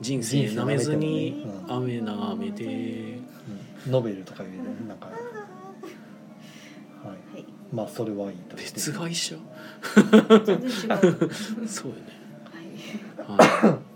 [0.00, 2.64] 人生舐めずに雨舐めて。
[3.86, 3.92] うん。
[3.92, 4.56] ノベルとかいうね
[4.88, 5.06] なんか。
[5.06, 5.14] はい。
[7.06, 7.44] はい。
[7.72, 8.74] まあそれはいいとして。
[8.74, 9.36] 別が一緒
[9.94, 10.68] 全然違う。
[11.68, 12.02] そうよね。
[13.26, 13.70] はい。
[13.70, 13.87] はい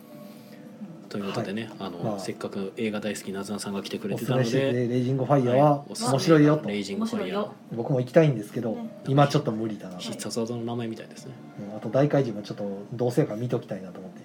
[1.12, 2.18] ということでね、あの、まあ。
[2.18, 5.84] せっかく映画大好きなずなさんが来てくれおてたので、レイジングファイヤーは。
[5.90, 6.70] 面白いよと。
[6.70, 7.48] レイジングファイヤー。
[7.76, 10.00] 僕も行きたいんですけどね今ちょっと無理だなと。
[10.00, 11.08] 必殺技の名前みたい。
[11.08, 11.34] ですね
[11.68, 14.22] うんあと大怪獣もちょっとどうせやから見ときたいなと思って。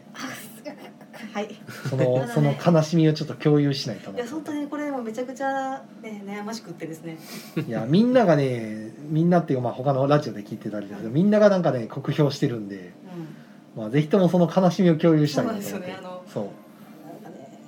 [1.33, 1.49] はい。
[1.89, 7.17] そのその悲しみをちょっと共有しないといなや本当にこれもめちゃくちゃ、ね、悩ましくってですね。
[7.67, 12.93] いやみんながねみんなっていうかまあ他のラジオで聞いてたりですけどみんながなんかね酷評してるんで、
[13.75, 13.83] うん。
[13.83, 16.43] まあ、ぜひともその悲しみを共有したいなと思ってそうなんですよねあのそう
[17.23, 17.59] なんかね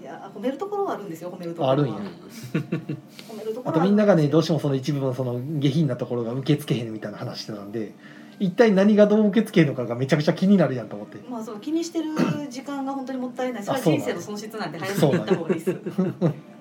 [0.00, 1.72] いや褒めるところはあるんですよ褒めるところは。
[1.72, 1.94] あるんや。
[1.94, 7.92] 褒めるところはあとみんながねどうししてもその一部のその下品なところが受け付けへんみたいな話してたんで
[8.38, 11.18] 一体何がどう受け付けへんのかがめちゃくちゃ気になるやんと思って。
[11.28, 12.14] まあそう気にしてる
[12.48, 15.76] 時間が本当にもったいないそれは人生の損失なんで早めに行った方がいいです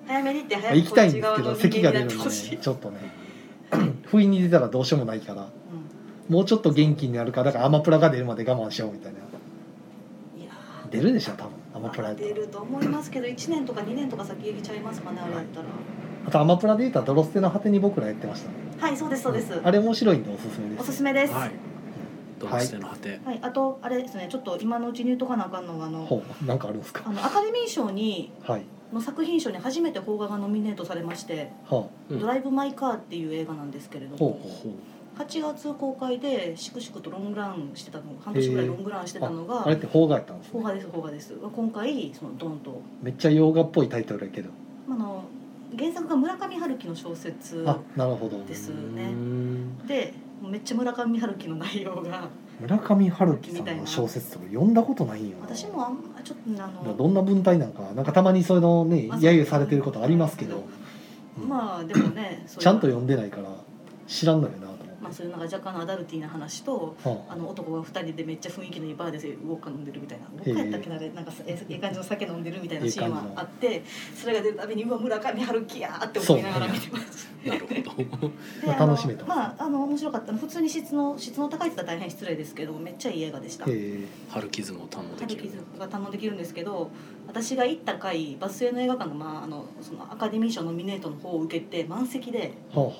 [0.08, 2.20] 早めに行ってまあ早く行きたいんですけこっち側のど咳人間が出るんでに。
[2.20, 2.98] なってほしいねちょっとね。
[4.06, 5.50] 不意に出たらどうしようもないから
[6.28, 9.20] もうちょっと元気になるからだからアマプラが出るまで我慢しようみたいな。
[9.20, 10.52] うんいや
[10.92, 15.66] 出るでしょ多分アーマプラやったら出ると思いますけど1年とか2年とか先行きちゃいますかねあれやったら。
[16.28, 19.54] あとアマプラで言ったら「ドロステの果てに僕ら」やってましたねはいそうですそうです。
[19.64, 20.82] あれ面白いんでおすすめです。
[20.82, 21.34] おすすめです。
[21.34, 21.52] はい。
[22.42, 27.04] はい、あとあれですねちょっと今のうちに言うとかなあかんのがあのほうなんかあるんですか？
[27.06, 28.62] あのアカデミー賞にはい。
[28.94, 32.20] の作品賞に初めて邦画がノミネートされましては「うん。
[32.20, 34.30] ドライブ・マイ・カー」っていう映画なんですけれどほう。
[34.30, 34.72] もほう
[35.20, 40.52] 8月公開でしくしくとロングランしてたの半年ぐらいロングランしてたのがああれって邦画やったんですね。
[40.54, 41.34] 邦画です邦画です。
[41.34, 42.82] 今回そのドンと。
[43.04, 44.50] めっちゃ洋画っぽいタイトルやけど。
[44.90, 45.26] あの
[45.78, 48.42] 原作が村上春樹の小説あなるほど。
[48.46, 49.10] ですね。
[49.12, 49.86] ん。
[49.86, 52.30] でめっちゃ村上春樹の内容が
[52.62, 55.54] 村上春樹さんの小説とか読んだことないんよな。
[55.54, 60.64] 私もあんまちょっとあのどんな文体なんかなんかたまにそのねまあ揶揄されてることありますけど、
[61.38, 63.50] うんまあでもねちゃんと読んでないから
[64.08, 64.69] 知らんのよな
[65.10, 70.26] まあそういうなんか若干のアダルティーな話とはあの男が二人でめっちゃ雰囲気のいいバーでウォッカ飲んでるみたいな。
[70.26, 73.84] へえ僕やったっけなあれなんかさ えええ感じの酒飲んでるみたいなシーンはあって
[74.16, 77.30] それが出るたびにうわ村上春樹やーって思いながら見てました。
[77.50, 78.32] なるほど。
[78.72, 80.32] あ楽しめたまああの面白かった。
[80.32, 83.66] の普通に質の質の高いって言ったら大変失礼ですけどめっちゃいい映画でした。
[83.66, 85.80] 春傷も堪能で春きる樹。
[85.80, 86.92] が堪能できるんですけど
[87.28, 92.92] 私が行った回バスへの映画館が、まあ、あのそのアカデミー賞ノミネートの方を受けて満席ではあは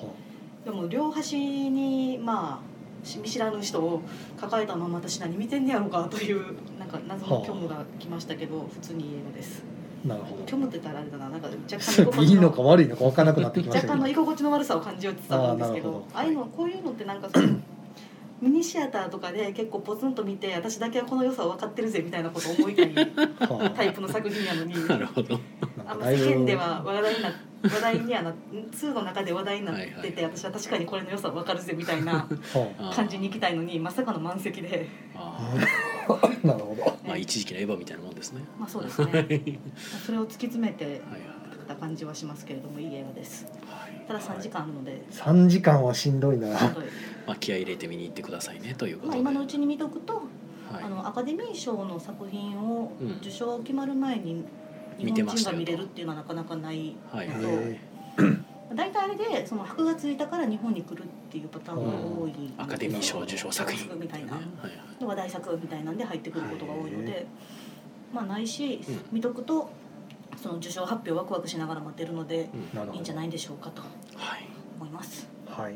[0.64, 4.02] でも両端にまあし見知らぬ人を
[4.38, 9.62] 抱えたまま私何見てんねやろうかというなんか謎の虚無が来ましたけど普通にいい映画です。
[10.04, 17.48] あなるほ虚無って言ったらあれだななんか若干どいいのか悪いのか分からなくなってきましたけど若干の居心地の悪さを感じようってたんですけどあああいうのこういうのってなんかその
[18.40, 25.38] ミニシアターとかで結構ポツンと見て私だけはこの良さを分かってるぜみたいなことを思いたい はタイプの作品やのに なるほど。
[25.86, 27.28] あんま世間では話題にな
[27.62, 30.24] 話題にはな2の中で話題になってて、はいはい。
[30.36, 32.26] 私は確かにこれの良さ分かるぜみたいな
[32.94, 34.88] 感じに行きたいのにまさかの満席で。
[35.14, 35.90] ああ。
[36.46, 36.82] なるほど。
[36.82, 38.42] ーまあ一時期のエヴァみたいなもんですね。
[38.58, 39.12] まあそうですね。
[39.12, 39.58] はい。
[40.06, 41.00] それを突き詰めてはい
[41.68, 43.46] た感じはしますけれどもいい映画です。
[43.66, 44.06] はい。
[44.06, 46.48] ただ3時間あるので、3時間はしんどいな。
[47.26, 49.20] まあ気合い入れて見に行ってくださいねということまあ、で。
[49.20, 50.20] 今のうちに見とくと、は
[50.80, 50.84] い。
[50.84, 53.10] あのアカデミー賞の作品をうん。
[53.18, 54.44] 受賞決まる前に
[55.00, 55.56] 日見て本ましたよ。
[55.58, 57.28] と人が見れるっていうのはなかなかないはい。
[58.74, 63.98] 大体あれでその箔がついたから日本に来るっていうパターンが多い、アカデミー賞受賞作品。
[63.98, 64.68] みたいなはいは
[65.00, 65.04] い。
[65.04, 67.26] 話題作みたいなんで入ってくることが多いのへで
[68.14, 69.00] まあないし、うん。
[69.12, 69.70] 見とくと
[70.40, 72.48] その受賞発表ワクワクしながら待てるので
[72.94, 73.82] いいんじゃないでしょうかと
[74.16, 74.46] はい。
[74.78, 75.28] 思います。
[75.48, 75.74] はい。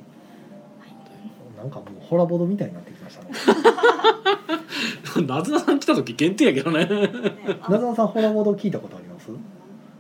[1.57, 3.31] なんかもうホラボドみたいになってきましたね。
[5.27, 6.85] なずなさん来た時限定やけどね。
[7.69, 9.14] なずなさんホラボド聞いたことあります？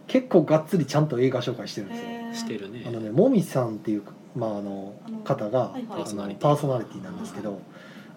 [0.07, 2.09] 結構がっつりちゃんと映画紹介してるんですよ。
[2.35, 2.85] してるね。
[2.87, 2.91] あ。
[2.91, 4.03] のねもみさんっていう、
[4.37, 7.03] まあ、あのあの方がパーソナリティ。
[7.03, 7.61] なんですけど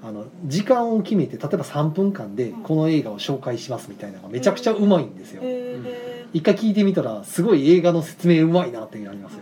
[0.03, 2.63] あの時間を決めて例えば3分間でうん。
[2.63, 5.41] この映画を紹介しますみたいなのがめちゃくちゃうまいんですよ。
[5.43, 5.79] へ
[6.33, 9.39] 一回聞いてみたらすごい映画の説明うまいなってなりますよ。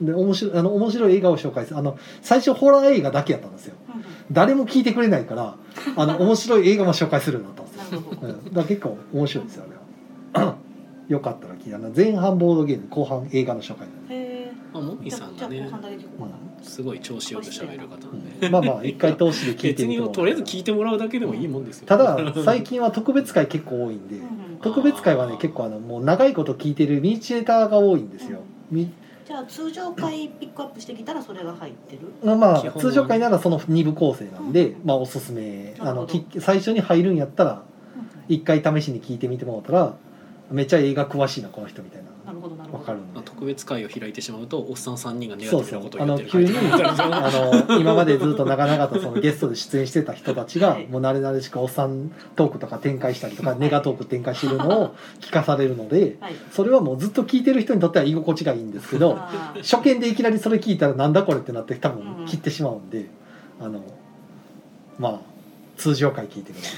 [0.00, 3.74] うん、で面白いあの面白い映画を紹介するあの最初ホラー映画だけやったんですよ。
[4.32, 5.56] 誰も聞いてくれないから
[5.96, 8.02] あの面白い映画も紹介するようになったんですよ。
[8.22, 9.85] うん、だから結構面白いですよあれは。
[11.08, 16.34] よかったら聞いてあの前半ボードゲーム後半映画の紹介へまあもみーじゃさんがねじゃあ後半だけ聞こうかな。
[16.62, 18.40] すごい調子よく喋る方なんうん。
[18.40, 18.48] で。
[18.48, 20.06] まあまあ一回通しで聞いて別みても。
[20.08, 21.86] にとりあえず聞いてもらうだけでもいいもんですよ。
[21.86, 24.16] ただ最近は特別会結構多いんで
[24.62, 28.40] 特別会はね結構あのもう長いこと聞いてるミニチュエーターが多いんですよ。
[28.70, 28.90] み
[29.24, 32.36] じゃあ通常回ピックアップしてきたらそれが入ってる？
[32.36, 35.74] まあ基本は通常会ならその2部構成なんで、まあおすすめ。
[35.78, 36.18] あのなるほど。
[36.20, 37.62] き最初に入るんやったら
[38.28, 39.94] 一回試しに聞いてみてもらったら
[40.50, 42.06] めっちゃ映画詳しいなこの人みたいな。
[42.26, 42.80] なるほどなるほど。
[42.80, 43.20] わかるんで。
[43.24, 45.82] 特別会を開いてしまうとおっさん3人がネガティブなそうそう。
[45.82, 46.72] ことを言ってるあの急に
[47.68, 50.86] あの今までずっと長々とそのゲストで出演してた人たちがはい。
[50.86, 56.34] もう慣れ慣れしくおっさんトークとか展開したりとかネガトーク展開してるのを聞かされるので はい。
[56.52, 59.18] それはもうずっと聞いてる人にとっては居心地がいいんですけど
[59.62, 63.06] 初見でいきなりそれ聞いたらなんだこれってなって多うん分切ってしまうんで
[63.60, 63.82] あの
[64.98, 65.20] まあ
[65.76, 66.70] 通常回聞いてくださ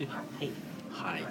[0.00, 0.06] い。
[0.06, 0.50] はい。
[0.90, 1.22] はい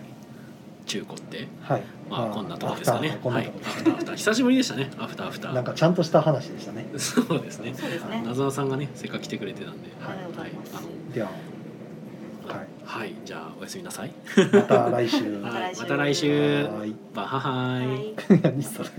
[0.86, 1.84] 中古ってはい。
[2.10, 3.18] まあこんなとこですかね。
[3.24, 4.16] はないアフターアフター。
[4.16, 6.86] 久しぶりでしたねアフターアフタなんーかちゃんとした話でしたね。
[6.98, 7.74] そうですね。
[7.76, 8.22] そうですね。
[8.26, 9.90] なずなさんがねせっかく来てくれてたんで。
[10.02, 10.72] ありがとうございます。
[10.78, 12.68] あのでは、はい。
[12.86, 13.16] はい。
[13.26, 14.14] じゃあおやすみなさ い。
[14.54, 15.24] また来週。
[15.40, 15.74] また来週。
[15.74, 16.66] はいまた来週。
[16.66, 16.96] はい。
[17.14, 17.88] バハハイ。
[17.88, 18.16] はい。
[18.44, 18.90] 何それ。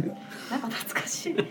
[0.50, 1.36] なんか懐かしい